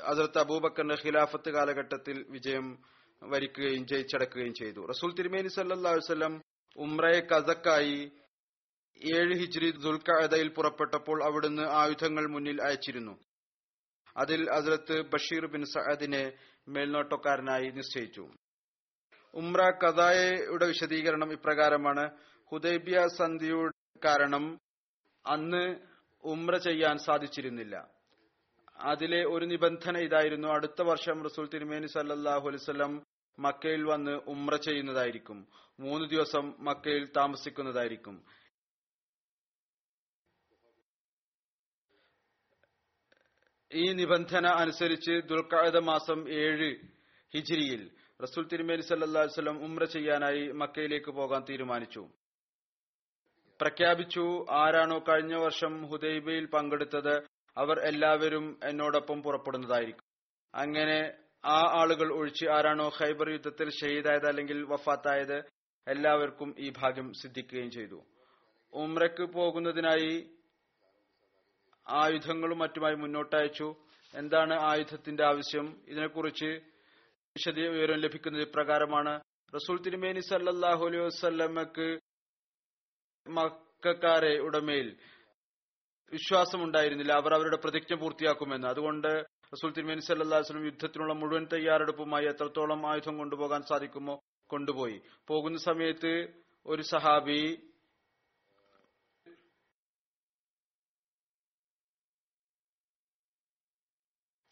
[0.08, 2.66] അതിർത്ത് അബൂബക്കറിന്റെ ഖിലാഫത്ത് കാലഘട്ടത്തിൽ വിജയം
[3.22, 4.80] വരിക്കുകയും ജയിച്ചടക്കുകയും ചെയ്തു.
[4.86, 6.34] റസൂൽ തിരുമേനി സല്ലാ വല്ലം
[6.76, 7.98] ഉമ്രയെ കസക്കായി
[9.00, 13.14] ഏഴ് ഹിജ്രി ദുൽഖഅദയിൽ പുറപ്പെട്ടപ്പോൾ അവിടുന്ന് ആയുധങ്ങൾ മുന്നിൽ അയച്ചിരുന്നു.
[14.16, 16.22] അതിൽ അതിലത്ത് ബഷീർ ബിൻ സഅദിനെ
[16.68, 18.28] മേൽനോട്ടക്കാരനായി നിശ്ചയിച്ചു.
[19.34, 22.10] ഉംറ കഥായയുടെ വിശദീകരണം ഇപ്രകാരമാണ്.
[22.50, 24.58] ഹുദൈബിയ സന്ധിയുടെ കാരണം
[25.26, 25.76] അന്ന്
[26.24, 27.90] ഉംറ ചെയ്യാൻ സാധിച്ചിരുന്നില്ല.
[28.76, 30.48] അതിലെ ഒരു നിബന്ധന ഇതായിരുന്നു.
[30.48, 33.02] അടുത്ത വർഷം റസൂൽ തിരുമേനി സല്ലാഹു അലൈവല്ലം
[33.38, 35.48] മക്കയിൽ വന്ന് ഉംറ ചെയ്യുന്നതായിരിക്കും.
[35.80, 38.24] മൂന്ന് ദിവസം മക്കയിൽ താമസിക്കുന്നതായിരിക്കും.
[43.74, 46.76] ഈ നിബന്ധന അനുസരിച്ച് ദുൽഖഅദ മാസം ഏഴ്
[47.34, 47.90] ഹിജിരിയിൽ
[48.22, 52.08] റസൂൽ തിരുമേനി സല്ലാ വല്ലം ഉംറ ചെയ്യാനായി മക്കയിലേക്ക് പോകാൻ തീരുമാനിച്ചു.
[53.60, 57.14] പ്രഖ്യാപിച്ചു ആരാണോ കഴിഞ്ഞ വർഷം ഹുദൈബയിൽ പങ്കെടുത്തത്
[57.58, 60.04] അവർ എല്ലാവരും എന്നോടൊപ്പം പുറപ്പെടുന്നതായിരിക്കും.
[60.54, 61.12] അങ്ങനെ
[61.44, 65.38] ആ ആളുകൾ ഒഴിച്ച് ആരാണോ ഖൈബർ യുദ്ധത്തിൽ ഷഹീദായത് അല്ലെങ്കിൽ വഫാത്തായത്
[65.88, 68.04] എല്ലാവർക്കും ഈ ഭാഗ്യം സിദ്ധിക്കുകയും ചെയ്തു.
[68.72, 70.30] ഉംറയ്ക്ക് പോകുന്നതിനായി
[71.90, 73.74] ആയുധങ്ങളും മറ്റുമായി മുന്നോട്ടയച്ചു.
[74.14, 75.82] എന്താണ് ആയുധത്തിന്റെ ആവശ്യം?
[75.88, 76.60] ഇതിനെക്കുറിച്ച്
[77.36, 79.20] വിശദ വിവരം ലഭിക്കുന്നത് ഇപ്രകാരമാണ്.
[79.54, 81.98] റസൂൽ തിരുമേനി സല്ലാഹു അലൈഹി വസ്ല്ലമക്ക്
[83.28, 84.96] മക്കാരെ ഉടമയിൽ
[86.12, 87.12] വിശ്വാസമുണ്ടായിരുന്നില്ല.
[87.12, 88.66] അവർ അവരുടെ പ്രതിജ്ഞ പൂർത്തിയാക്കുമെന്ന്.
[88.66, 94.20] അതുകൊണ്ട് റസൂൽ തിരുമേനി സല്ലാ വസ്ലം യുദ്ധത്തിനുള്ള മുഴുവൻ തയ്യാറെടുപ്പുമായി എത്രത്തോളം ആയുധം കൊണ്ടുപോകാൻ സാധിക്കുമോ
[94.50, 95.00] കൊണ്ടുപോയി.
[95.28, 96.28] പോകുന്ന സമയത്ത്
[96.66, 97.67] ഒരു സഹാബി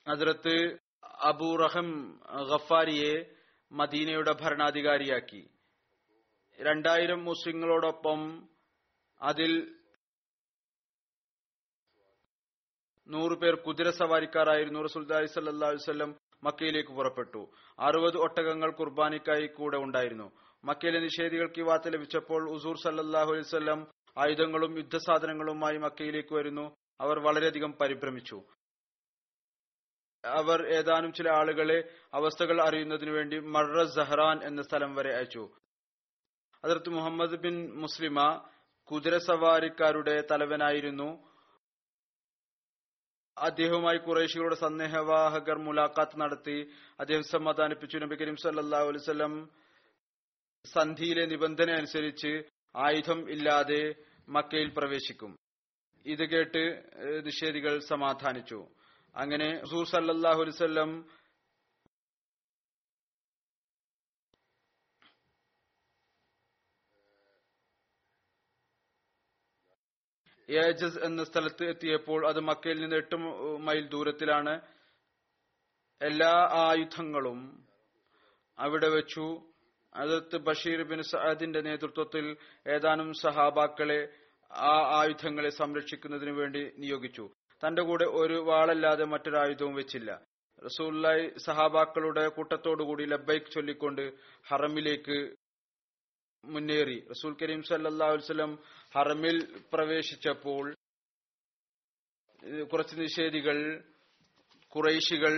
[0.09, 0.79] ഹസ്രത്ത്
[1.23, 2.21] അബൂറഹം
[2.53, 3.35] ഗഫാരിയെ
[3.73, 5.49] മദീനയുടെ ഭരണാധികാരിയാക്കി.
[6.61, 8.49] രണ്ടായിരം മുസ്ലിങ്ങളോടൊപ്പം
[9.23, 9.77] അതിൽ
[13.09, 14.81] നൂറുപേർ കുതിര സവാരിക്കാരായിരുന്നു.
[14.81, 17.51] റസൂൽദായി സല്ലാ വല്ലം മക്കയിലേക്ക് പുറപ്പെട്ടു.
[17.79, 20.33] അറുപത് ഒട്ടകങ്ങൾ കുർബാനിക്കായി കൂടെ ഉണ്ടായിരുന്നു.
[20.65, 23.87] മക്കയിലെ നിഷേധികൾക്ക് ഈ വാർത്ത ലഭിച്ചപ്പോൾ ഉസൂർ സല്ലാഹു അലൈവല്ലം
[24.19, 26.75] ആയുധങ്ങളും യുദ്ധസാധനങ്ങളുമായി മക്കയിലേക്ക് വരുന്നു.
[27.01, 28.43] അവർ വളരെയധികം പരിഭ്രമിച്ചു.
[30.25, 35.51] അവർ ഏതാനും ചില ആളുകളെ അവസ്ഥകൾ അറിയുന്നതിനു വേണ്ടി മർറ സഹ്റാൻ എന്ന സ്ഥലം വരെ അയച്ചു.
[36.65, 38.49] അതിർത്ത് മുഹമ്മദ് ബിൻ മുസ്ലിമ
[38.85, 41.37] കുതിരസവാരിക്കാരുടെ തലവനായിരുന്നു.
[43.39, 46.71] അദ്ദേഹവുമായി കുറേശികളുടെ സന്ദേഹവാഹകർ മുലാഖാത്ത് നടത്തി.
[47.01, 49.51] അദ്ദേഹം സമാധാനിപ്പിച്ചു നബി കരീം സല്ലാഹു അലൈവല്ലം
[50.65, 52.43] സന്ധിയിലെ നിബന്ധന അനുസരിച്ച്
[52.77, 53.95] ആയുധം ഇല്ലാതെ
[54.29, 55.37] മക്കയിൽ പ്രവേശിക്കും.
[56.07, 56.83] ഇത് കേട്ട്
[57.27, 58.69] നിഷേധികൾ സമാധാനിച്ചു.
[59.17, 60.91] അങ്ങനെ ഹസൂർ സല്ലാഹു അലൈവല്ലം
[70.49, 73.17] ഏജസ് എന്ന സ്ഥലത്ത് എത്തിയപ്പോൾ അത് മക്കയിൽ നിന്ന് എട്ട്
[73.67, 74.53] മൈൽ ദൂരത്തിലാണ്.
[76.01, 77.41] എല്ലാ ആയുധങ്ങളും
[78.59, 79.27] അവിടെ വെച്ചു.
[79.93, 82.27] അതത് ബഷീർ ബിൻ സഅദിന്റെ നേതൃത്വത്തിൽ
[82.75, 84.01] ഏതാനും സഹാബാക്കളെ
[84.51, 87.27] ആ ആയുധങ്ങളെ സംരക്ഷിക്കുന്നതിന് വേണ്ടി നിയോഗിച്ചു.
[87.65, 90.11] തന്റെ കൂടെ ഒരു വാളല്ലാതെ മറ്റൊരായുധവും വെച്ചില്ല.
[90.65, 94.13] റസൂല്ലായി സഹാബാക്കളുടെ കൂട്ടത്തോടുകൂടി ലബൈക്ക് ചൊല്ലിക്കൊണ്ട്
[94.49, 95.37] ഹറമിലേക്ക്
[96.45, 97.09] മുന്നേറി.
[97.09, 98.59] റസൂൽ കരീം സല്ലാ വസ്ലം
[98.95, 100.75] ഹറമിൽ പ്രവേശിച്ചപ്പോൾ
[102.73, 103.59] കുറച്ച് നിഷേധികൾ
[104.73, 105.35] കുറൈശികൾ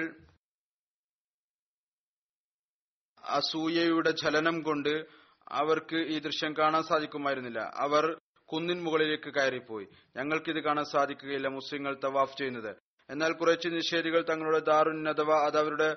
[3.22, 5.06] അസൂയയുടെ ചലനം കൊണ്ട്
[5.48, 7.58] അവർക്ക് ഈ ദൃശ്യം കാണാൻ സാധിക്കുമായിരുന്നില്ല.
[7.58, 8.04] അവർ
[8.52, 9.86] കുന്നിൻ മുകളിലേക്ക് കയറിപ്പോയി.
[10.16, 12.76] ഞങ്ങൾക്കിത് കാണാൻ സാധിക്കുകയില്ല മുസ്ലിങ്ങൾ തവാഫ് ചെയ്യുന്നത്.
[13.10, 15.96] എന്നാൽ കുറച്ച് നിഷേധികൾ തങ്ങളുടെ ദാറുന്നതവ അത് അവരുടെ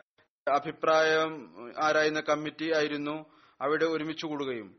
[0.51, 1.31] അഭിപ്രായം
[1.83, 3.25] ആരായുന്ന കമ്മിറ്റി ആയിരുന്നു
[3.61, 4.75] അവിടെ ഒരുമിച്ചു കൂടുകയും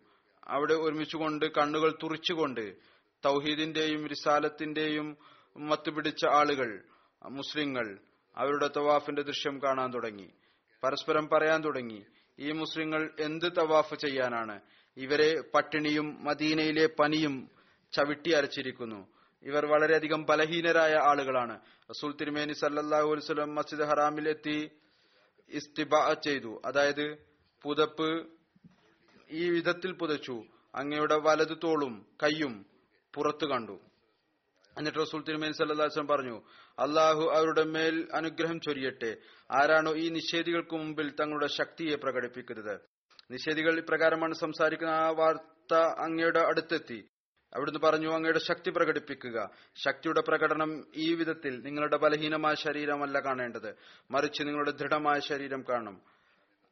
[0.49, 2.77] അവിടെ ഒരുമിച്ചുകൊണ്ട് കണ്ണുകൾ തുറിച്ചുകൊണ്ട്
[3.25, 5.16] തൗഹീദിന്റെയും റിസാലത്തിന്റെയും
[5.57, 6.83] മത്തുപിടിച്ച ആളുകൾ
[7.31, 7.99] മുസ്ലിങ്ങൾ
[8.37, 10.29] അവരുടെ തവാഫിന്റെ ദൃശ്യം കാണാൻ തുടങ്ങി.
[10.85, 12.05] പരസ്പരം പറയാൻ തുടങ്ങി
[12.39, 14.61] ഈ മുസ്ലിങ്ങൾ എന്ത് തവാഫ് ചെയ്യാനാണ്?
[14.97, 17.51] ഇവരെ പട്ടിണിയും മദീനയിലെ പനിയും
[17.93, 19.07] ചവിട്ടി അരച്ചിരിക്കുന്നു.
[19.43, 21.61] ഇവർ വളരെയധികം ബലഹീനരായ ആളുകളാണ്.
[21.90, 24.70] റസൂൽ തിരുമേനി സല്ലാഹു മസ്ജിദ് ഹറാമിൽ എത്തി
[25.49, 26.62] ഇസ്തിബ ചെയ്തു.
[26.64, 27.16] അതായത്
[27.62, 28.26] പുതപ്പ്
[29.30, 30.45] ഈ വിധത്തിൽ പുതച്ചു.
[30.74, 32.66] അങ്ങയുടെ വലതു തോളും കയ്യും
[33.14, 33.80] പുറത്തു കണ്ടു.
[34.78, 36.43] എന്നിട്ട് റസൂൽ തിരുമേനി സല്ലാസ്ലം പറഞ്ഞു
[36.78, 39.16] അള്ളാഹു അവരുടെ മേൽ അനുഗ്രഹം ചൊരിയട്ടെ.
[39.51, 42.80] ആരാണോ ഈ നിഷേധികൾക്ക് മുമ്പിൽ തങ്ങളുടെ ശക്തിയെ പ്രകടിപ്പിക്കുന്നത്?
[43.30, 47.09] നിഷേധികൾ ഇപ്രകാരമാണ് സംസാരിക്കുന്ന ആ വാർത്ത അങ്ങയുടെ അടുത്തെത്തി.
[47.55, 49.50] അവിടുന്ന് പറഞ്ഞു അങ്ങയുടെ ശക്തി പ്രകടിപ്പിക്കുക.
[49.74, 53.74] ശക്തിയുടെ പ്രകടനം ഈ വിധത്തിൽ നിങ്ങളുടെ ബലഹീനമായ ശരീരമല്ല കാണേണ്ടത്.
[54.11, 56.03] മറിച്ച് നിങ്ങളുടെ ദൃഢമായ ശരീരം കാണും.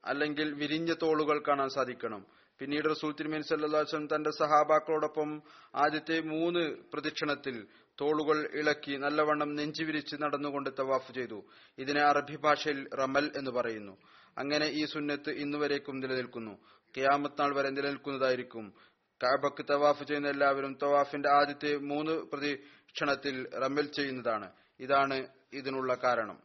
[0.04, 2.26] അല്ലെങ്കിൽ വിരിഞ്ഞ തോളുകൾ കാണാൻ സാധിക്കണം.
[2.58, 5.42] പിന്നീട് റസൂൽ സല്ലാസ്ലം തന്റെ സഹാബാക്കളോടൊപ്പം
[5.74, 7.66] ആദ്യത്തെ മൂന്ന് പ്രദക്ഷിണത്തിൽ
[8.00, 11.44] തോളുകൾ ഇളക്കി നല്ലവണ്ണം നെഞ്ചുവിരിച്ച് നടന്നുകൊണ്ട് തവാഫ് ചെയ്തു.
[11.78, 13.98] ഇതിനെ അറബി ഭാഷയിൽ റമൽ എന്ന് പറയുന്നു.
[14.38, 16.58] അങ്ങനെ ഈ സുന്നത്ത് ഇന്നുവരേക്കും നിലനിൽക്കുന്നു.
[16.96, 18.74] കിയാമത്ത് നാൾ വരെ നിലനിൽക്കുന്നതായിരിക്കും.
[19.22, 24.52] കാബക്ക് തവാഫ് ചെയ്യുന്ന എല്ലാവരും തവാഫിന്റെ ആദ്യത്തെ മൂന്ന് പ്രദക്ഷിണത്തിൽ റമ്മൽ ചെയ്യുന്നതാണ്.
[24.80, 26.42] ഇതാണ് ഇതിനുള്ള കാരണം.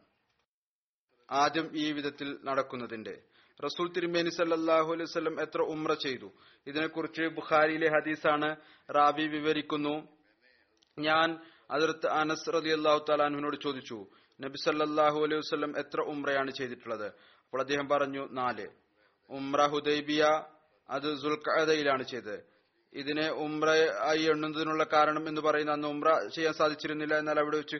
[1.30, 3.22] ആദ്യം ഈ വിധത്തിൽ നടക്കുന്നതിന്റെ.
[3.64, 6.32] റസൂൽ തിരുമേനി സല്ലാഹു അലൈഹി എത്ര ഉമ്ര ചെയ്തു?
[6.66, 8.56] ഇതിനെക്കുറിച്ച് ബുഖാരിയിലെ ഹദീസാണ്
[8.90, 10.08] റാബി വിവരിക്കുന്നു.
[10.98, 14.06] ഞാൻ അതിർത്ത് അനസ് റതി അള്ളാഹു താലാനുവിനോട് ചോദിച്ചു
[14.40, 17.06] നബി സല്ലാഹു അലൈഹി വസ്ലം എത്ര ഉമ്രയാണ് ചെയ്തിട്ടുള്ളത്?
[17.06, 18.68] അപ്പോൾ അദ്ദേഹം പറഞ്ഞു നാല്.
[19.30, 20.24] ഉമ്ര ഹുദൈബിയ
[20.90, 22.55] അത് സുൽഖയിലാണ് ചെയ്തത്.
[22.96, 23.68] ഇതിനെ ഉംറ
[24.02, 27.76] ആയി എണ്ണുന്നതിനുള്ള കാരണം എന്ന് പറയുന്ന അന്ന് ഉംറ ചെയ്യാൻ സാധിച്ചിരുന്നില്ല എന്നാൽ അവിടെ വെച്ച്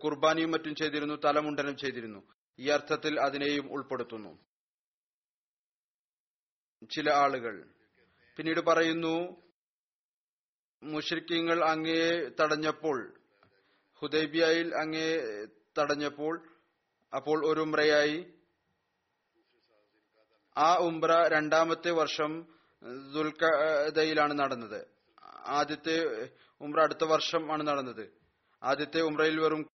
[0.00, 2.20] കുർബാനിയും മറ്റും ചെയ്തിരുന്നു തലമുണ്ടനം ചെയ്തിരുന്നു.
[2.58, 4.32] ഈ അർത്ഥത്തിൽ അതിനെയും ഉൾപ്പെടുത്തുന്നു.
[6.90, 7.54] ചില ആളുകൾ
[8.36, 9.14] പിന്നീട് പറയുന്നു
[10.82, 12.98] മുഷ്രിക്കീങ്ങൾ അങ്ങേ തടഞ്ഞപ്പോൾ
[14.00, 15.10] ഹുദൈബിയയിൽ അങ്ങേ
[15.78, 16.34] തടഞ്ഞപ്പോൾ
[17.16, 18.18] അപ്പോൾ ഒരു ഉംറയായി
[20.56, 22.32] ആ ഉംറ രണ്ടാമത്തെ വർഷം
[22.84, 24.86] ദുൽഖദയിലാണ് നടന്നത്.
[25.46, 26.04] ആദ്യത്തെ
[26.60, 28.12] ഉംറ അടുത്ത വർഷം ആണ് നടന്നത്.
[28.62, 29.66] ആദ്യത്തെ ഉംറയിൽ വെറും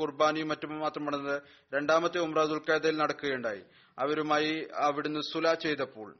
[0.00, 1.42] കുർബാനയും മറ്റും മാത്രം നടന്നത്.
[1.74, 3.64] രണ്ടാമത്തെ ഉംറ ദുൽഖയിൽ നടക്കുകയുണ്ടായി.
[3.98, 6.18] അവരുമായി അവിടുന്ന് സുല ചെയ്തപ്പോൾ.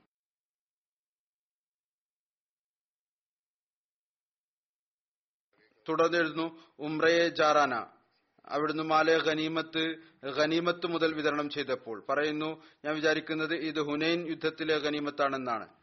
[5.88, 7.74] തുടർന്ന് എഴുതുന്നു ഉംറയെ ജാറാന.
[8.46, 12.06] അവിടുന്ന് മാലെ ഖനീമത്ത് ഖനീമത്ത് മുതൽ വിതരണം ചെയ്തപ്പോൾ.
[12.08, 15.77] പറയുന്നു ഞാൻ വിചാരിക്കുന്നത് ഇത് ഹുനൈൻ യുദ്ധത്തിലെ ഖനീമത്താണെന്നാണ്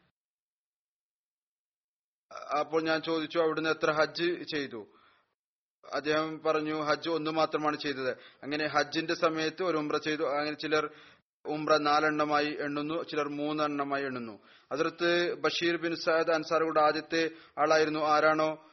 [2.59, 4.87] അപ്പോൾ ഞാൻ ചോദിച്ചു അവിടുന്ന് എത്ര ഹജ്ജ് ചെയ്തു?
[5.93, 8.09] അദ്ദേഹം പറഞ്ഞു ഹജ്ജ് ഒന്ന് മാത്രമാണ് ചെയ്തത്.
[8.43, 10.23] അങ്ങനെ ഹജ്ജിന്റെ സമയത്ത് ഒരു ഉംറ ചെയ്തു.
[10.23, 10.89] അങ്ങനെ ചിലർ
[11.45, 14.39] ഉംറ നാലെണ്ണമായി എണ്ണുന്നു ചിലർ മൂന്നെണ്ണമായി എണ്ണുന്നു.
[14.71, 17.29] അതിർത്ത് ബഷീർ ബിൻ സയദ് അൻസാറുകളുടെ ആദ്യത്തെ
[17.59, 17.99] ആളായിരുന്നു.
[17.99, 18.69] ആരാണോ?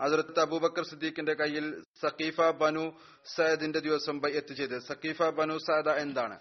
[0.00, 2.98] അതിർത്ത് അബൂബക്കർ സിദ്ദീഖിന്റെ കയ്യിൽ സഖീഫ ബനു
[3.34, 4.78] സയദിന്റെ ദിവസം എത്തിച്ചത്.
[4.78, 6.38] സഖീഫ ബനു സയദ എന്താണ്?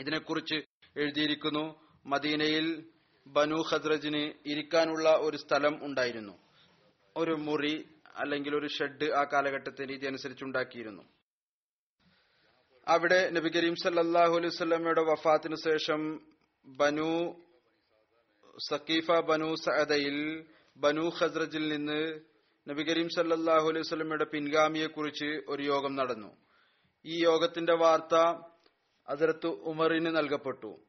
[0.00, 0.54] ഇതിനെക്കുറിച്ച്
[0.96, 1.86] എഴുതിയിരിക്കുന്നു.
[2.06, 2.90] മദീനയിൽ
[3.26, 6.38] ബനു ഖദ്രജിന് ഇരിക്കാനുള്ള ഒരു സ്ഥലം ഉണ്ടായിരുന്നു.
[7.16, 7.84] ഒരു മുറി
[8.16, 11.02] അല്ലെങ്കിൽ ഒരു ഷെഡ് ആ കാലഘട്ടത്തെ രീതി അനുസരിച്ച് ഉണ്ടാക്കിയിരുന്നു.
[12.86, 16.20] അവിടെ നബി കരീം സല്ലാഹു അലൈഹി സ്വല്ലമ്മയുടെ വഫാത്തിന് ശേഷം
[16.66, 17.10] ബനു
[18.68, 20.46] സക്കീഫ ബനു സഅദയിൽ
[20.78, 22.00] ബനു ഖസ്രജിൽ നിന്ന്
[22.68, 26.36] നബി കരീം സല്ലാഹു അലൈഹി സ്വലമയുടെ പിൻഗാമിയെ കുറിച്ച് ഒരു യോഗം നടന്നു.
[27.04, 28.14] ഈ യോഗത്തിന്റെ വാർത്ത
[29.08, 30.85] അതിർത്ത് ഉമറിന് നൽകപ്പെട്ടു.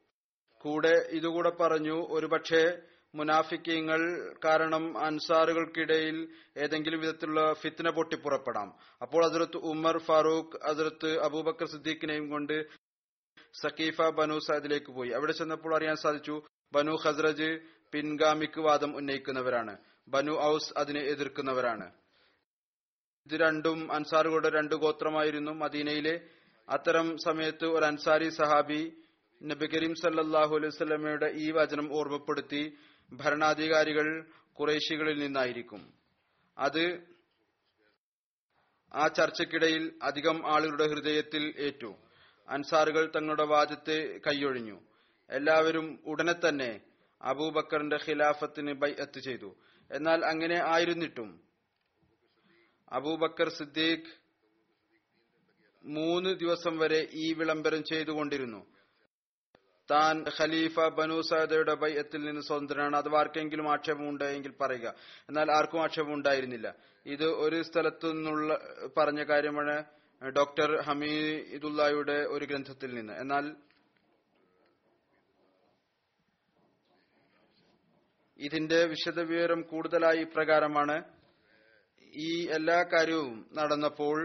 [0.62, 2.78] കൂടെ ഇതുകൂടെ പറഞ്ഞു ഒരുപക്ഷെ
[3.14, 4.00] മുനാഫിക്കീങ്ങൾ
[4.44, 8.74] കാരണം അൻസാറുകൾക്കിടയിൽ ഏതെങ്കിലും വിധത്തിലുള്ള ഫിത്ന പൊട്ടിപ്പുറപ്പെടാം.
[9.02, 12.66] അപ്പോൾ അതിർത്ത് ഉമർ ഫാറൂഖ് അതിർത്ത് അബൂബക്കർ സിദ്ദീഖിനെയും കൊണ്ട്
[13.62, 15.10] സക്കീഫ ബനു സാദിലേക്ക് പോയി.
[15.10, 16.42] അവിടെ ചെന്നപ്പോൾ അറിയാൻ സാധിച്ചു
[16.72, 17.58] ബനു ഹസ്രജ്
[17.92, 19.76] പിൻഗാമിക്ക് വാദം ഉന്നയിക്കുന്നവരാണ്.
[20.08, 21.92] ബനു ഔസ് അതിനെ എതിർക്കുന്നവരാണ്.
[23.26, 25.52] ഇത് രണ്ടും അൻസാറുകളുടെ രണ്ട് ഗോത്രമായിരുന്നു.
[25.52, 26.20] മദീനയിലെ
[26.68, 28.82] അത്തരം സമയത്ത് ഒരു അൻസാരി സഹാബി
[29.42, 32.76] നബി കരീം സല്ലാഹു അലൈഹി ഈ വചനം ഓർമ്മപ്പെടുത്തി
[33.12, 35.92] ഭരണാധികാരികൾ കുറേശികളിൽ നിന്നായിരിക്കും.
[36.58, 37.00] അത്
[38.94, 41.94] ആ ചർച്ചയ്ക്കിടയിൽ അധികം ആളുകളുടെ ഹൃദയത്തിൽ ഏറ്റു.
[42.48, 44.80] അൻസാറുകൾ തങ്ങളുടെ വാദത്തെ കൈയൊഴിഞ്ഞു.
[45.30, 46.80] എല്ലാവരും ഉടനെ തന്നെ
[47.22, 49.56] അബൂബക്കറിന്റെ ഖിലാഫത്തിന് ബൈഅത്ത് ചെയ്തു.
[49.90, 51.40] എന്നാൽ അങ്ങനെ ആയിരുന്നിട്ടും
[52.92, 54.10] അബൂബക്കർ സിദ്ദീഖ്
[55.84, 58.77] മൂന്ന് ദിവസം വരെ ഈ വിളംബരം ചെയ്തുകൊണ്ടിരുന്നു.
[59.90, 62.96] താൻ ഖലീഫ ബനു സഅദയുടെ ബൈഅത്തിൽ നിന്ന് സ്വതന്ത്രനാണ്.
[62.96, 64.88] അഥവാ ആർക്കെങ്കിലും ആക്ഷേപമുണ്ട് എങ്കിൽ പറയുക.
[65.28, 66.68] എന്നാൽ ആർക്കും ആക്ഷേപം ഉണ്ടായിരുന്നില്ല
[67.06, 68.50] ഇത് ഒരു സ്ഥലത്തു നിന്നുള്ള
[68.96, 69.76] പറഞ്ഞ കാര്യമാണ്
[70.22, 73.12] ഡോക്ടർ ഹമീദുല്ലായുടെ ഒരു ഗ്രന്ഥത്തിൽ നിന്ന്.
[73.12, 73.44] എന്നാൽ
[78.38, 80.96] ഇതിന്റെ വിശദവിവരം കൂടുതലായി ഇപ്രകാരമാണ്.
[82.12, 84.18] ഈ എല്ലാ കാര്യവും നടന്നപ്പോൾ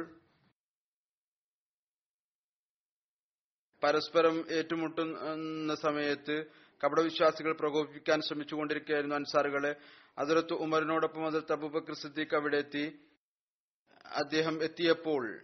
[3.83, 6.45] പരസ്പരം ഏറ്റുമുട്ടുന്ന സമയത്ത്
[6.83, 9.75] കപടവിശ്വാസികൾ പ്രകോപിപ്പിക്കാൻ ശ്രമിച്ചുകൊണ്ടിരിക്കുകയായിരുന്നു അൻസാറുകളെ.
[10.17, 12.99] അതിർത്ത് ഉമറിനോടൊപ്പം അതിർത്ത് അബൂബക്കർ സിദ്ദീഖ് അവിടെ എത്തി.
[14.05, 15.41] അദ്ദേഹം എത്തിയപ്പോൾ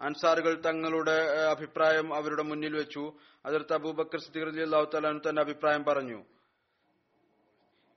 [0.00, 1.16] അൻസാറുകൾ തങ്ങളുടെ
[1.50, 3.12] അഭിപ്രായം അവരുടെ മുന്നിൽ വെച്ചു.
[3.46, 6.24] അതിർത്ത് അബൂബക്കർ സിദ്ദീഖ് അലി അള്ളാഹു തലാൻ തന്റെ അഭിപ്രായം പറഞ്ഞു.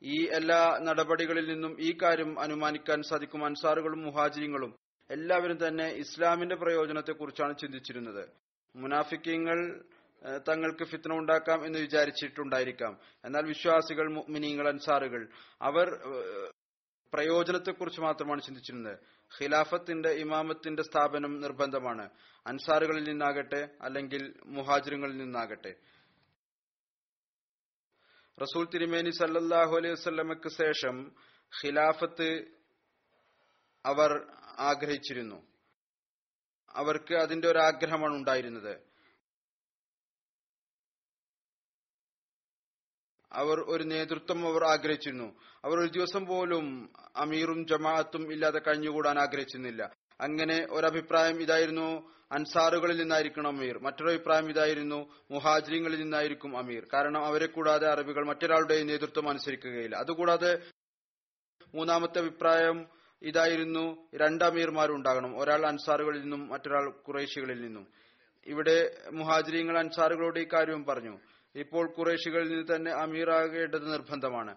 [0.04, 3.46] ഈ എല്ലാ നടപടികളിൽ നിന്നും ഈ കാര്യം അനുമാനിക്കാൻ സാധിക്കും.
[3.46, 4.76] അൻസാറുകളും മുഹാജിങ്ങളും
[5.10, 8.24] എല്ലാവരും തന്നെ ഇസ്ലാമിന്റെ പ്രയോജനത്തെക്കുറിച്ചാണ് ചിന്തിച്ചിരുന്നത്.
[8.76, 9.84] മുനാഫിക്കങ്ങൾ
[10.48, 13.00] തങ്ങൾക്ക് ഫിത്ന ഉണ്ടാക്കാം എന്ന് വിചാരിച്ചിട്ടുണ്ടായിരിക്കാം.
[13.26, 15.28] എന്നാൽ വിശ്വാസികൾ മിനിങ്ങൾ അൻസാറുകൾ
[15.62, 16.00] അവർ
[17.14, 18.98] പ്രയോജനത്തെക്കുറിച്ച് മാത്രമാണ് ചിന്തിച്ചിരുന്നത്.
[19.42, 22.10] ഖിലാഫത്തിന്റെ ഇമാമത്തിന്റെ സ്ഥാപനം നിർബന്ധമാണ്.
[22.48, 25.76] അൻസാറുകളിൽ നിന്നാകട്ടെ അല്ലെങ്കിൽ മുഹാജിറുകളിൽ നിന്നാകട്ടെ.
[28.42, 31.12] റസൂൽ തിരുമേനി സല്ലാഹു അലൈഹി വസല്ലമക്ക് ശേഷം
[31.64, 32.46] ഖിലാഫത്ത്
[33.86, 34.26] അവർ
[34.60, 35.51] ആഗ്രഹിച്ചിരുന്നു.
[36.76, 38.92] അവർക്ക് അതിന്റെ ഒരു ആഗ്രഹമാണ് ഉണ്ടായിരുന്നത്.
[43.32, 45.40] അവർ ഒരു നേതൃത്വം അവർ ആഗ്രഹിച്ചിരുന്നു.
[45.64, 49.96] അവർ ഒരു ദിവസം പോലും അമീറും ജമാഅത്തും ഇല്ലാതെ കഴിഞ്ഞുകൂടാൻ ആഗ്രഹിച്ചിരുന്നില്ല.
[50.22, 53.80] അങ്ങനെ ഒരഭിപ്രായം ഇതായിരുന്നു അൻസാറുകളിൽ നിന്നായിരിക്കണം അമീർ.
[53.80, 56.88] മറ്റൊരു അഭിപ്രായം ഇതായിരുന്നു മുഹാജിങ്ങളിൽ നിന്നായിരിക്കും അമീർ.
[56.94, 59.96] കാരണം അവരെ കൂടാതെ അറബികൾ മറ്റൊരാളുടെ നേതൃത്വം അനുസരിക്കുകയില്ല.
[59.96, 60.72] അതുകൂടാതെ
[61.76, 67.88] മൂന്നാമത്തെ അഭിപ്രായം ഇതായിരുന്നു രണ്ട് അമീർമാരുണ്ടാകണം ഒരാൾ അൻസാറുകളിൽ നിന്നും മറ്റൊരാൾ കുറേശികളിൽ നിന്നും.
[68.46, 71.20] ഇവിടെ മുഹാജിരിങ്ങൾ അൻസാറുകളോട് ഈ കാര്യവും പറഞ്ഞു.
[71.56, 74.56] ഇപ്പോൾ കുറേശികളിൽ നിന്ന് തന്നെ അമീറാകേണ്ടത് നിർബന്ധമാണ്.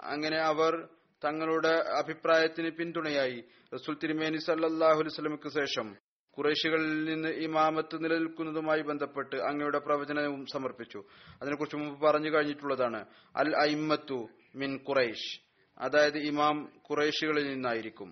[0.00, 0.88] അങ്ങനെ അവർ
[1.24, 3.44] തങ്ങളുടെ അഭിപ്രായത്തിന് പിന്തുണയായി.
[3.74, 5.96] റസൂൽ തിരുമേനി സല്ലല്ലാഹു അലൈഹി വസല്ലമക്ക് ശേഷം
[6.30, 11.04] കുറേശികളിൽ നിന്ന് ഇമാമത്ത് നിലനിൽക്കുന്നതുമായി ബന്ധപ്പെട്ട് അങ്ങയുടെ പ്രവചനവും സമർപ്പിച്ചു.
[11.42, 13.06] അതിനെക്കുറിച്ച് മുമ്പ് പറഞ്ഞു കഴിഞ്ഞിട്ടുള്ളതാണ്.
[13.36, 15.51] അൽ ഐമ്മത്തു മിൻ ഖുറൈഷ്
[15.82, 16.56] അതായത് ഇമാം
[16.90, 18.10] ഖുറൈശികളിൽ നിന്നായിരിക്കും.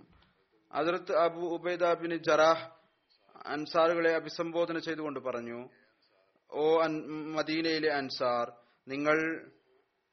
[0.73, 2.67] അതിർത്ത് അബു ഉബൈദ ബിൻ ജറാഹ്
[3.47, 5.59] അൻസാറുകളെ അഭിസംബോധന ചെയ്തുകൊണ്ട് പറഞ്ഞു
[6.53, 6.65] ഓ
[7.37, 8.47] മദീനയിലെ അൻസാർ
[8.89, 9.19] നിങ്ങൾ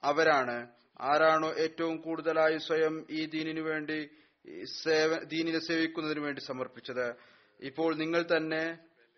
[0.04, 0.58] അവരാണ്
[1.02, 4.00] ആരാണോ ഏറ്റവും കൂടുതലായി സ്വയം ഈ ദീനിനു വേണ്ടി
[4.84, 7.08] സേവ ദീനിനെ സേവിക്കുന്നതിനു വേണ്ടി സമർപ്പിച്ചത്.
[7.60, 8.64] ഇപ്പോൾ നിങ്ങൾ തന്നെ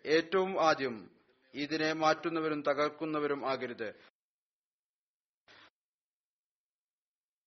[0.04, 0.96] ഏറ്റവും ആദ്യം
[1.54, 3.88] ഇതിനെ മാറ്റുന്നവരും തകർക്കുന്നവരും ആകരുത്.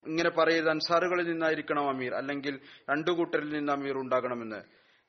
[0.08, 4.62] ഇങ്ങനെ പറയരുത് അൻസാറുകളിൽ നിന്നായിരിക്കണം അമീർ അല്ലെങ്കിൽ രണ്ടു കൂട്ടരിൽ നിന്ന് അമീർ ഉണ്ടാകണമെന്ന്.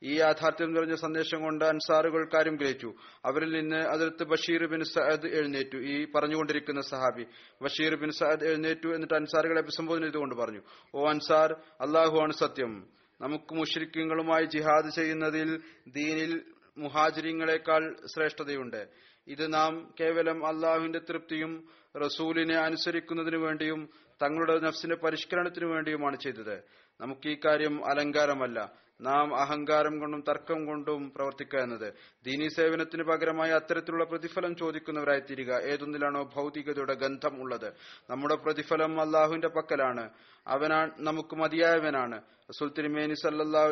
[0.02, 2.94] ഈ യാഥാർത്ഥ്യം നിറഞ്ഞ സന്ദേശം കൊണ്ട് അൻസാറുകൾ കാര്യം ഗ്രഹിച്ചു.
[3.24, 5.76] അവരിൽ നിന്ന് അതിർത്ത് ബഷീർ ബിൻ സഅദ് എഴുന്നേറ്റു.
[5.76, 7.26] ഈ പറഞ്ഞുകൊണ്ടിരിക്കുന്ന സഹാബി
[7.62, 10.62] ബഷീർ ബിൻ സഅദ് എഴുന്നേറ്റു എന്നിട്ട് അൻസാറുകളെ അഭിസംബോധന ചെയ്തുകൊണ്ട് പറഞ്ഞു
[10.94, 12.74] ഓ അൻസാർ അള്ളാഹു ആണ് സത്യം.
[13.20, 15.50] നമുക്ക് മുഷ്രിക്കുകളുമായി ജിഹാദ് ചെയ്യുന്നതിൽ
[15.88, 16.42] ദീനിൽ
[16.78, 18.82] മുഹാജിരിങ്ങളെക്കാൾ ശ്രേഷ്ഠതയുണ്ട്.
[19.26, 23.88] ഇത് നാം കേവലം അള്ളാഹുവിന്റെ തൃപ്തിയും റസൂലിനെ അനുസരിക്കുന്നതിനു വേണ്ടിയും
[24.22, 26.62] തങ്ങളുടെ നഫ്സിന്റെ പരിഷ്കരണത്തിനു വേണ്ടിയുമാണ് ചെയ്തത്.
[27.00, 28.72] നമുക്ക് ഈ കാര്യം അലങ്കാരമല്ല.
[29.00, 31.94] നാം അഹങ്കാരം കൊണ്ടും തർക്കം കൊണ്ടും പ്രവർത്തിക്കുക എന്നത്.
[32.24, 37.72] ദീനീ സേവനത്തിന് പകരമായി അത്തരത്തിലുള്ള പ്രതിഫലം ചോദിക്കുന്നവരായി തീരുക ഏതൊന്നിലാണോ ഭൗതികതയുടെ ഗന്ധം ഉള്ളത്.
[38.10, 40.10] നമ്മുടെ പ്രതിഫലം അള്ളാഹുവിന്റെ പക്കലാണ്.
[40.46, 42.22] അവനാണ് നമുക്ക് മതിയായവനാണ്.
[42.50, 43.14] റസൂൽ തിരുമേനി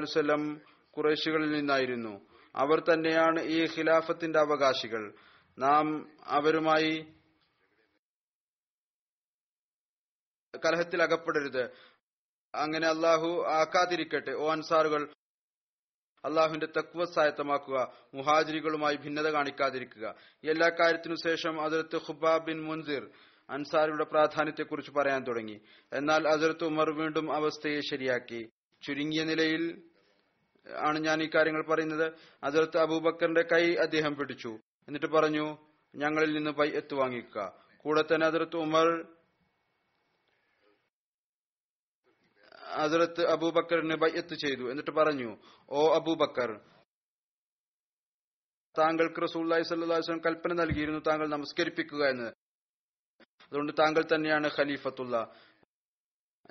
[0.02, 2.20] വസല്ലം കുറേശികളിൽ നിന്നായിരുന്നു.
[2.56, 5.12] അവർ തന്നെയാണ് ഈ ഖിലാഫത്തിന്റെ അവകാശികൾ.
[5.58, 7.14] നാം അവരുമായി
[10.64, 11.70] കലഹത്തിൽ അകപ്പെടരുത്
[12.54, 14.32] അങ്ങനെ അള്ളാഹു ആക്കാതിരിക്കട്ടെ.
[14.32, 15.12] ഓ അൻസാറുകൾ
[16.24, 20.14] അള്ളാഹുവിന്റെ തക്വ സായത്തമാക്കുക മുഹാജിരികളുമായി ഭിന്നത കാണിക്കാതിരിക്കുക.
[20.44, 23.10] എല്ലാ കാര്യത്തിനു ശേഷം അതിർത്ത് ഹുബാ ബിൻ മുൻസിർ
[23.50, 25.60] അൻസാറിയുടെ പ്രാധാന്യത്തെക്കുറിച്ച് പറയാൻ തുടങ്ങി.
[25.92, 28.50] എന്നാൽ അതിർത്ത് ഉമർ വീണ്ടും അവസ്ഥയെ ശരിയാക്കി.
[28.82, 29.90] ചുരുങ്ങിയ നിലയിൽ
[30.78, 32.12] ആണ് ഞാൻ ഈ കാര്യങ്ങൾ പറയുന്നത്.
[32.42, 34.58] അതിർത്ത് അബൂബക്കറിന്റെ കൈ അദ്ദേഹം പിടിച്ചു.
[34.88, 35.46] എന്നിട്ട് പറഞ്ഞു
[35.94, 37.44] ഞങ്ങളിൽ നിന്ന് പൈ എത്തു വാങ്ങിക്കുക
[37.76, 38.88] കൂടെ തന്നെ അതിർത്ത് ഉമർ
[42.84, 44.70] അതിർത്ത് അബൂബക്കറിന് ബയ്യത്ത് ചെയ്തു.
[44.70, 45.30] എന്നിട്ട് പറഞ്ഞു
[45.70, 46.50] ഓ അബൂബക്കർ
[48.78, 52.28] താങ്കൾക്ക് റസൂല്ലായി സല്ലാസ്ലം കൽപ്പന നൽകിയിരുന്നു താങ്കൾ നമസ്കരിപ്പിക്കുക എന്ന്.
[53.46, 55.16] അതുകൊണ്ട് താങ്കൾ തന്നെയാണ് ഖലീഫത്തുള്ള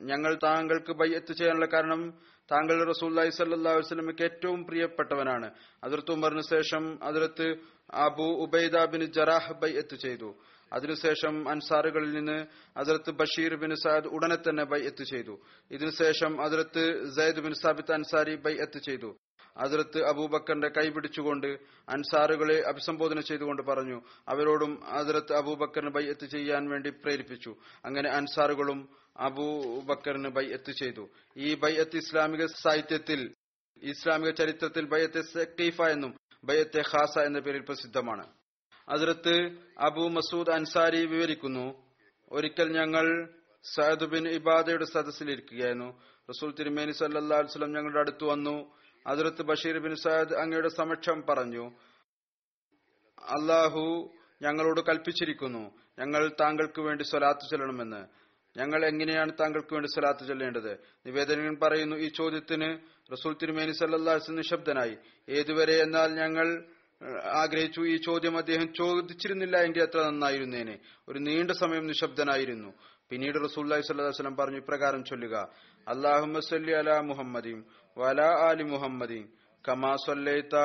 [0.01, 2.01] ഞങ്ങൾ താങ്കൾക്ക് ബയ്യത്ത് ചെയ്യാനുള്ള കാരണം
[2.51, 5.47] താങ്കൾ റസൂല്ലായി സല്ലാ വസ്ലമക്ക് ഏറ്റവും പ്രിയപ്പെട്ടവനാണ്.
[5.85, 7.47] അതിർത്ത് ഉമറിന് ശേഷം അതിർത്ത്
[8.05, 10.29] അബു ഉബൈദ ബിൻ ജറാഹ് ബൈഅത്ത് ചെയ്തു.
[10.71, 12.37] അതിനുശേഷം അൻസാറുകളിൽ നിന്ന്
[12.81, 15.33] അതിർത്ത് ബഷീർ ബിൻ സാദ് ഉടനെ തന്നെ ബൈഅത്ത് ചെയ്തു.
[15.71, 16.83] ഇതിനുശേഷം അതിർത്ത്
[17.17, 19.09] സയ്ദ് ബിൻ സാബിത്ത് അൻസാരി ബൈഅത്ത് ചെയ്തു.
[19.63, 21.47] അതിർത്ത് അബൂബക്കറിന്റെ കൈ പിടിച്ചുകൊണ്ട്
[21.95, 23.97] അൻസാറുകളെ അഭിസംബോധന ചെയ്തുകൊണ്ട് പറഞ്ഞു.
[24.33, 27.51] അവരോടും അതിർത്ത് അബൂബക്കറിന് ബൈഅത്ത് ചെയ്യാൻ വേണ്ടി പ്രേരിപ്പിച്ചു.
[27.85, 28.81] അങ്ങനെ അൻസാറുകളും
[29.15, 31.03] അബൂബക്കറിന് ബൈഅത്ത് ചെയ്തു.
[31.45, 33.21] ഈ ബൈഅത്ത് ഇസ്ലാമിക സാഹിത്യത്തിൽ
[33.81, 36.11] ഇസ്ലാമിക ചരിത്രത്തിൽ ബൈഅത്തെ സക്കീഫ എന്നും
[36.49, 38.25] ബൈഅത്തെ ഖാസ എന്ന പേരിൽ പ്രസിദ്ധമാണ്.
[38.87, 39.35] അതിർത്ത്
[39.87, 41.65] അബു മസൂദ് അൻസാരി വിവരിക്കുന്നു
[42.31, 43.05] ഒരിക്കൽ ഞങ്ങൾ
[43.65, 45.89] സയദ് ബിൻ ഇബാദയുടെ സദസ്സിലിരിക്കുകയായിരുന്നു
[46.29, 48.55] റസൂൽ തിരുമേനി സല്ലാ വസ്ലം ഞങ്ങളുടെ അടുത്ത് വന്നു.
[49.05, 51.65] അതിർത്ത് ബഷീർ ബിൻ സയദ് അങ്ങയുടെ സമക്ഷം പറഞ്ഞു
[53.35, 53.85] അള്ളാഹു
[54.45, 55.63] ഞങ്ങളോട് കൽപ്പിച്ചിരിക്കുന്നു
[55.99, 58.01] ഞങ്ങൾ താങ്കൾക്ക് വേണ്ടി സ്വലാത്ത് ചൊല്ലണമെന്ന്.
[58.57, 60.77] ഞങ്ങൾ എങ്ങനെയാണ് താങ്കൾക്ക് വേണ്ടി സ്വലാത്ത് ചൊല്ലേണ്ടത്?
[61.05, 62.79] നിവേദനങ്ങൾ പറയുന്നു ഈ ചോദ്യത്തിന്
[63.11, 64.97] റസൂൽ തിരുമേനി സല്ലാസ് നിശബ്ദനായി.
[65.29, 66.65] ഏതുവരെ എന്നാൽ ഞങ്ങൾ
[67.25, 70.79] ആഗ്രഹിച്ചു ഈ ചോദ്യം അദ്ദേഹം ചോദിച്ചിരുന്നില്ല എങ്കിൽ അത്ര നന്നായിരുന്നേനെ?
[71.09, 72.73] ഒരു നീണ്ട സമയം നിശബ്ദനായിരുന്നു.
[73.09, 75.49] പിന്നീട് റസൂല്ലായി വസല്ലം പറഞ്ഞു ഇപ്രകാരം ചൊല്ലുക.
[75.87, 77.63] അല്ലാഹുമ്മ സല്ലി അലാ മുഹമ്മദിൻ
[77.97, 79.29] വലാ ആലി മുഹമ്മദീം
[79.67, 80.55] കമാ സല്ലൈത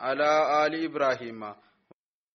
[0.00, 1.54] അലാ ആലി ഇബ്രാഹിമ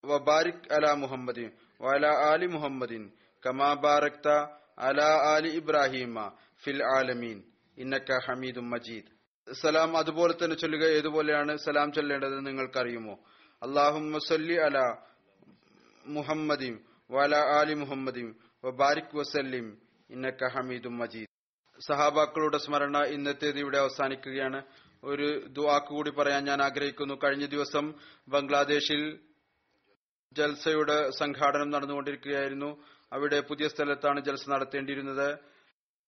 [0.06, 3.12] വബാരിക് അലാ മുഹമ്മദീം വലാ ആലി മുഹമ്മദീൻ
[3.46, 4.46] കമാ ബാരക്ത
[4.78, 6.32] അലാ ആലി ഇബ്രാഹിമ
[6.64, 7.44] ഫിൽ ആലമീൻ.
[7.78, 9.06] ഇന്നക ഹമീദും മജീദ്.
[9.54, 13.14] സലാം അതുപോലെ തന്നെ ചൊല്ലുക ഏതുപോലെയാണ് സലാം ചൊല്ലേണ്ടത് നിങ്ങൾക്കറിയുമോ?
[13.64, 14.96] അള്ളാഹുമ്മ സല്ലി അല
[16.06, 16.80] മുഹമ്മദിൻ
[17.12, 19.78] വല ആലി മുഹമ്മദിൻ വബാരിക് വസല്ലിം.
[20.10, 21.30] ഇന്നക ഹമീദും മജീദ്.
[21.88, 24.64] സഹാബാക്കളുടെ സ്മരണ ഇന്നത്തേത് ഇവിടെ അവസാനിക്കുകയാണ്.
[25.04, 27.14] ഒരു ദുവാക്ക് കൂടി പറയാൻ ഞാൻ ആഗ്രഹിക്കുന്നു.
[27.14, 27.94] കഴിഞ്ഞ ദിവസം
[28.28, 29.20] ബംഗ്ലാദേശിൽ
[30.34, 32.84] ജൽസയുടെ സംഘാടനം നടന്നുകൊണ്ടിരിക്കുകയായിരുന്നു.
[33.16, 35.38] അവിടെ പുതിയ സ്ഥലത്താണ് ജൽസ നടത്തേണ്ടിയിരുന്നത്.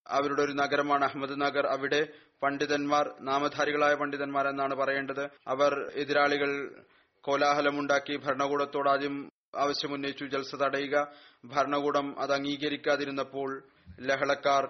[0.07, 1.67] അവരുടെ ഒരു നഗരമാണ് അഹമ്മദ് നഗർ.
[1.67, 2.07] അവിടെ
[2.43, 5.29] പണ്ഡിതന്മാർ നാമധാരികളായ പണ്ഡിതന്മാർ എന്നാണ് പറയേണ്ടത്.
[5.47, 6.83] അവർ എതിരാളികൾ
[7.21, 11.07] കോലാഹലമുണ്ടാക്കി ഭരണകൂടത്തോട് ആദ്യം ആവശ്യമുന്നയിച്ചു ജൽസ തടയുക.
[11.45, 13.63] ഭരണകൂടം അത് അംഗീകരിക്കാതിരുന്നപ്പോൾ
[13.99, 14.69] ലഹളക്കാർ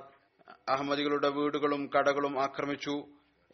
[0.69, 3.05] അഹമ്മദികളുടെ വീടുകളും കടകളും ആക്രമിച്ചു.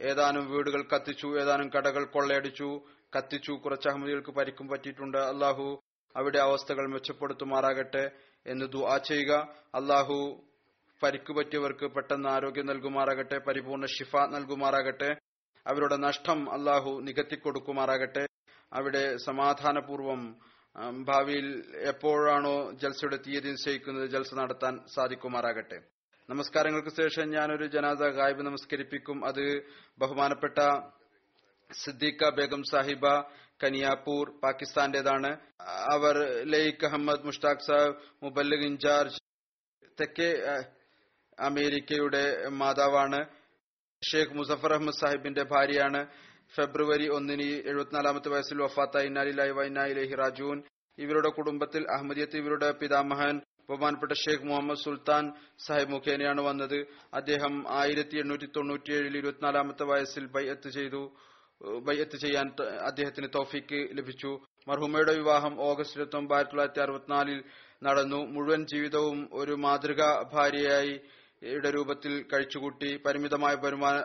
[0.02, 2.82] ഏതാനും വീടുകൾ കത്തിച്ചു ഏതാനും കടകൾ കൊള്ളയടിച്ചു.
[3.18, 3.52] കത്തിച്ചു.
[3.52, 5.18] കുറച്ച് അഹമ്മദികൾക്ക് പരിക്കും പറ്റിയിട്ടുണ്ട്.
[5.18, 5.84] അള്ളാഹു
[6.16, 8.12] അവിടെ അവസ്ഥകൾ മെച്ചപ്പെടുത്തുമാറാകട്ടെ
[8.46, 9.34] എന്ന് ദുആ ചെയ്യുക.
[9.76, 10.18] അള്ളാഹു
[11.04, 15.16] പരിക്ക് പറ്റിയവർക്ക് പെട്ടെന്ന് ആരോഗ്യം നൽകുമാറാകട്ടെ പരിപൂർണ ഷിഫ നൽകുമാറാകട്ടെ
[15.68, 18.26] അവരുടെ നഷ്ടം അള്ളാഹു നികത്തിക്കൊടുക്കുമാറാകട്ടെ.
[18.74, 20.22] അവിടെ സമാധാനപൂർവം
[21.04, 21.48] ഭാവിയിൽ
[21.88, 25.78] എപ്പോഴാണോ ജൽസയുടെ തീയതി നിശ്ചയിക്കുന്നത് ജൽസ നടത്താൻ സാധിക്കുമാറാകട്ടെ.
[26.30, 29.26] നമസ്കാരങ്ങൾക്ക് ശേഷം ഞാനൊരു ജനാസ ഗായിബ് നമസ്കരിപ്പിക്കും.
[29.26, 29.44] അത്
[30.00, 30.60] ബഹുമാനപ്പെട്ട
[31.84, 33.08] സിദ്ദീഖ ബേഗം സാഹിബ
[33.60, 35.32] കനിയാപൂർ പാകിസ്ഥാന്റേതാണ്.
[35.96, 36.16] അവർ
[36.54, 39.20] ലയിക് അഹമ്മദ് മുഷ്താഖ് സാഹിബ് മുബല്ലിഗ് ഇൻചാർജ്
[40.00, 40.30] തെക്കേ
[41.38, 42.24] അമേരിക്കയുടെ
[42.62, 43.22] മാതാവാണ്.
[44.02, 46.02] ഷെയ്ഖ് മുസഫർ അഹമ്മദ് സാഹിബിന്റെ ഭാര്യയാണ്.
[46.56, 49.08] ഫെബ്രുവരി ഒന്നിന് എഴുപത്തിനാലാമത്തെ വയസ്സിൽ വഫാത്തായി.
[49.08, 50.58] ഇന്നാലിലായി വൈനായിലേഹി റാജൂൻ
[50.98, 53.36] ഇവരുടെ കുടുംബത്തിൽ അഹമ്മദിയത്ത് ഇവരുടെ പിതാമഹൻ
[53.70, 55.24] ബഹുമാനപ്പെട്ട ഷെയ്ഖ് മുഹമ്മദ് സുൽത്താൻ
[55.66, 56.80] സാഹിബ് മുഖേനയാണ് വന്നത്.
[57.14, 61.04] അദ്ദേഹം ആയിരത്തി എണ്ണൂറ്റി തൊണ്ണൂറ്റിയേഴിൽ ഇരുപത്തിനാലാമത്തെ വയസ്സിൽ ബൈഅത്ത് ചെയ്തു.
[61.62, 62.48] ബൈഅത്ത് ചെയ്യാൻ
[62.86, 64.32] അദ്ദേഹത്തിന് തോഫിക്ക് ലഭിച്ചു.
[64.68, 67.44] മർഹൂമയുടെ വിവാഹം ഓഗസ്റ്റ് ഇരുപത്തി ഒമ്പത് ആയിരത്തി തൊള്ളായിരത്തി അറുപത്തിനാലിൽ
[67.84, 68.20] നടന്നു.
[68.26, 71.00] മുഴുവൻ ജീവിതവും ഒരു മാതൃകാ ഭാര്യയായി
[71.72, 73.02] രൂപത്തിൽ കഴിച്ചുകൂട്ടി.
[73.06, 73.98] പരിമിതമായ വരുമാന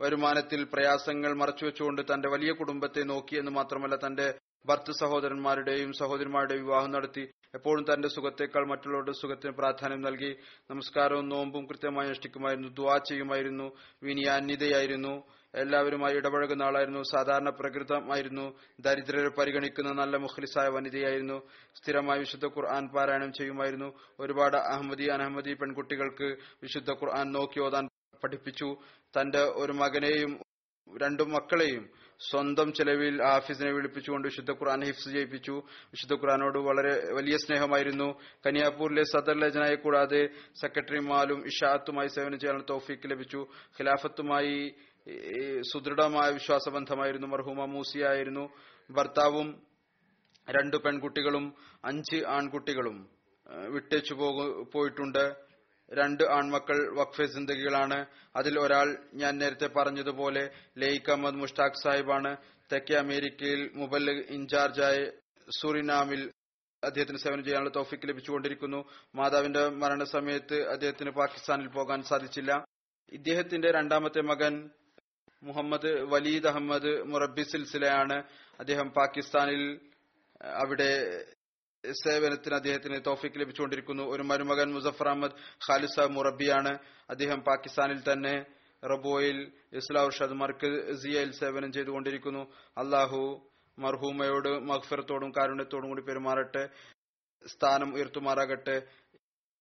[0.00, 4.26] വരുമാനത്തിൽ പ്രയാസങ്ങൾ മറച്ചുവെച്ചുകൊണ്ട് തന്റെ വലിയ കുടുംബത്തെ നോക്കി എന്ന് മാത്രമല്ല തന്റെ
[4.66, 7.24] ഭർത്തൃ സഹോദരന്മാരുടെയും സഹോദരിമാരുടെയും വിവാഹം നടത്തി.
[7.54, 10.36] എപ്പോഴും തന്റെ സുഖത്തേക്കാൾ മറ്റുള്ളവരുടെ സുഖത്തിന് പ്രാധാന്യം നൽകി.
[10.70, 12.68] നമസ്കാരവും നോമ്പും കൃത്യമായി അനുഷ്ഠിക്കുമായിരുന്നു.
[12.68, 13.66] ദുവാ ചെയ്യുമായിരുന്നു.
[14.02, 15.14] വിനിയാന്യതയായിരുന്നു
[15.54, 17.02] എല്ലാവരുമായി ഇടപഴകുന്ന ആളായിരുന്നു.
[17.02, 18.58] സാധാരണ പ്രകൃതമായിരുന്നു.
[18.80, 21.42] ദരിദ്രരെ പരിഗണിക്കുന്ന നല്ല മുഖ്ലിസായ വനിതയായിരുന്നു.
[21.74, 23.98] സ്ഥിരമായി വിശുദ്ധ ഖുർആൻ പാരായണം ചെയ്യുമായിരുന്നു.
[24.20, 27.88] ഒരുപാട് അഹമ്മദി അനഹമ്മദി പെൺകുട്ടികൾക്ക് വിശുദ്ധ ഖുർആൻ നോക്കി ഓതാൻ
[28.24, 28.76] പഠിപ്പിച്ചു.
[29.20, 30.38] തന്റെ ഒരു മകനെയും
[31.02, 31.90] രണ്ടു മക്കളെയും
[32.30, 35.62] സ്വന്തം ചെലവിൽ ഹാഫിസിനെ വിളിപ്പിച്ചുകൊണ്ട് വിശുദ്ധ ഖുർആൻ ഹിഫ്സ് ചെയ്യിപ്പിച്ചു.
[35.70, 38.20] വിശുദ്ധ ഖുർആനോട് വളരെ വലിയ സ്നേഹമായിരുന്നു.
[38.46, 40.28] കനിയാപൂരിലെ സദർ ലജനായെ കൂടാതെ
[40.60, 43.46] സെക്രട്ടറിമാരും ഇഷാത്തുമായി സേവനം ചെയ്യാനുള്ള തോഫീക്ക് ലഭിച്ചു.
[43.80, 44.74] ഖിലാഫത്തുമായി
[45.72, 48.44] സുദൃഢമായ വിശ്വാസബന്ധമായിരുന്നു മർഹൂമ മൂസിയായിരുന്നു.
[48.90, 49.48] ഭർത്താവും
[50.48, 51.54] രണ്ട് പെൺകുട്ടികളും
[51.84, 53.10] അഞ്ച് ആൺകുട്ടികളും
[53.74, 54.14] വിട്ടേച്ചു
[54.74, 55.24] പോയിട്ടുണ്ട്.
[55.98, 58.06] രണ്ട് ആൺമക്കൾ വഖഫെ സിന്ദഗികളാണ്
[58.36, 60.42] അതിൽ ഒരാൾ ഞാൻ നേരത്തെ പറഞ്ഞതുപോലെ
[60.78, 62.36] ലെയ്ക് അഹമ്മദ് മുഷ്താഖ് സാഹിബാണ്.
[62.72, 64.96] തെക്കേ അമേരിക്കയിൽ മുബൽ ഇൻചാർജായ
[65.58, 66.22] സുറിനാമിൽ
[66.84, 68.80] അദ്ദേഹത്തിന് സേവനം ചെയ്യാനുള്ള തോഫിക്ക് ലഭിച്ചുകൊണ്ടിരിക്കുന്നു.
[69.14, 72.52] മാതാവിന്റെ മരണസമയത്ത് അദ്ദേഹത്തിന് പാകിസ്ഥാനിൽ പോകാൻ സാധിച്ചില്ല.
[73.12, 74.54] ഇദ്ദേഹത്തിന്റെ രണ്ടാമത്തെ മകൻ
[75.42, 78.16] മുഹമ്മദ് വലീദ് അഹമ്മദ് മുറബി സിൽസിലയാണ്
[78.60, 79.62] അദ്ദേഹം പാകിസ്ഥാനിൽ
[80.62, 80.90] അവിടെ
[82.04, 84.04] സേവനത്തിന് അദ്ദേഹത്തിന് തോഫിക്ക് ലഭിച്ചുകൊണ്ടിരിക്കുന്നു.
[84.14, 85.36] ഒരു മരുമകൻ മുസഫർ അഹമ്മദ്
[85.66, 86.72] ഖാലിസ മുറബിയാണ്
[87.10, 88.34] അദ്ദേഹം പാകിസ്ഥാനിൽ തന്നെ
[88.82, 89.38] റബോയിൽ
[89.72, 92.42] ഇസ്ലാം ഷദ് മർക്കസിയയിൽ സേവനം ചെയ്തുകൊണ്ടിരിക്കുന്നു.
[92.78, 93.20] അള്ളാഹു
[93.78, 96.64] മർഹൂമയോട് മഹ്ഫിറത്തോടും കാരുണ്യത്തോടും കൂടി പെരുമാറട്ടെ
[97.46, 98.76] സ്ഥാനം ഉയർത്തുമാറാകട്ടെ.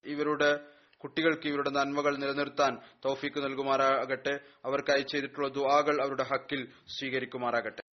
[0.05, 0.51] ഇവരുടെ
[0.99, 4.39] കുട്ടികൾക്ക് ഇവരുടെ നന്മകൾ നിലനിർത്താൻ തൗഫീക്ക് നൽകുമാറാകട്ടെ.
[4.65, 7.86] അവർക്കായി ചെയ്തിട്ടുള്ള ദുആകൾ അവരുടെ ഹക്കിൽ സ്വീകരിക്കുമാറാകട്ടെ.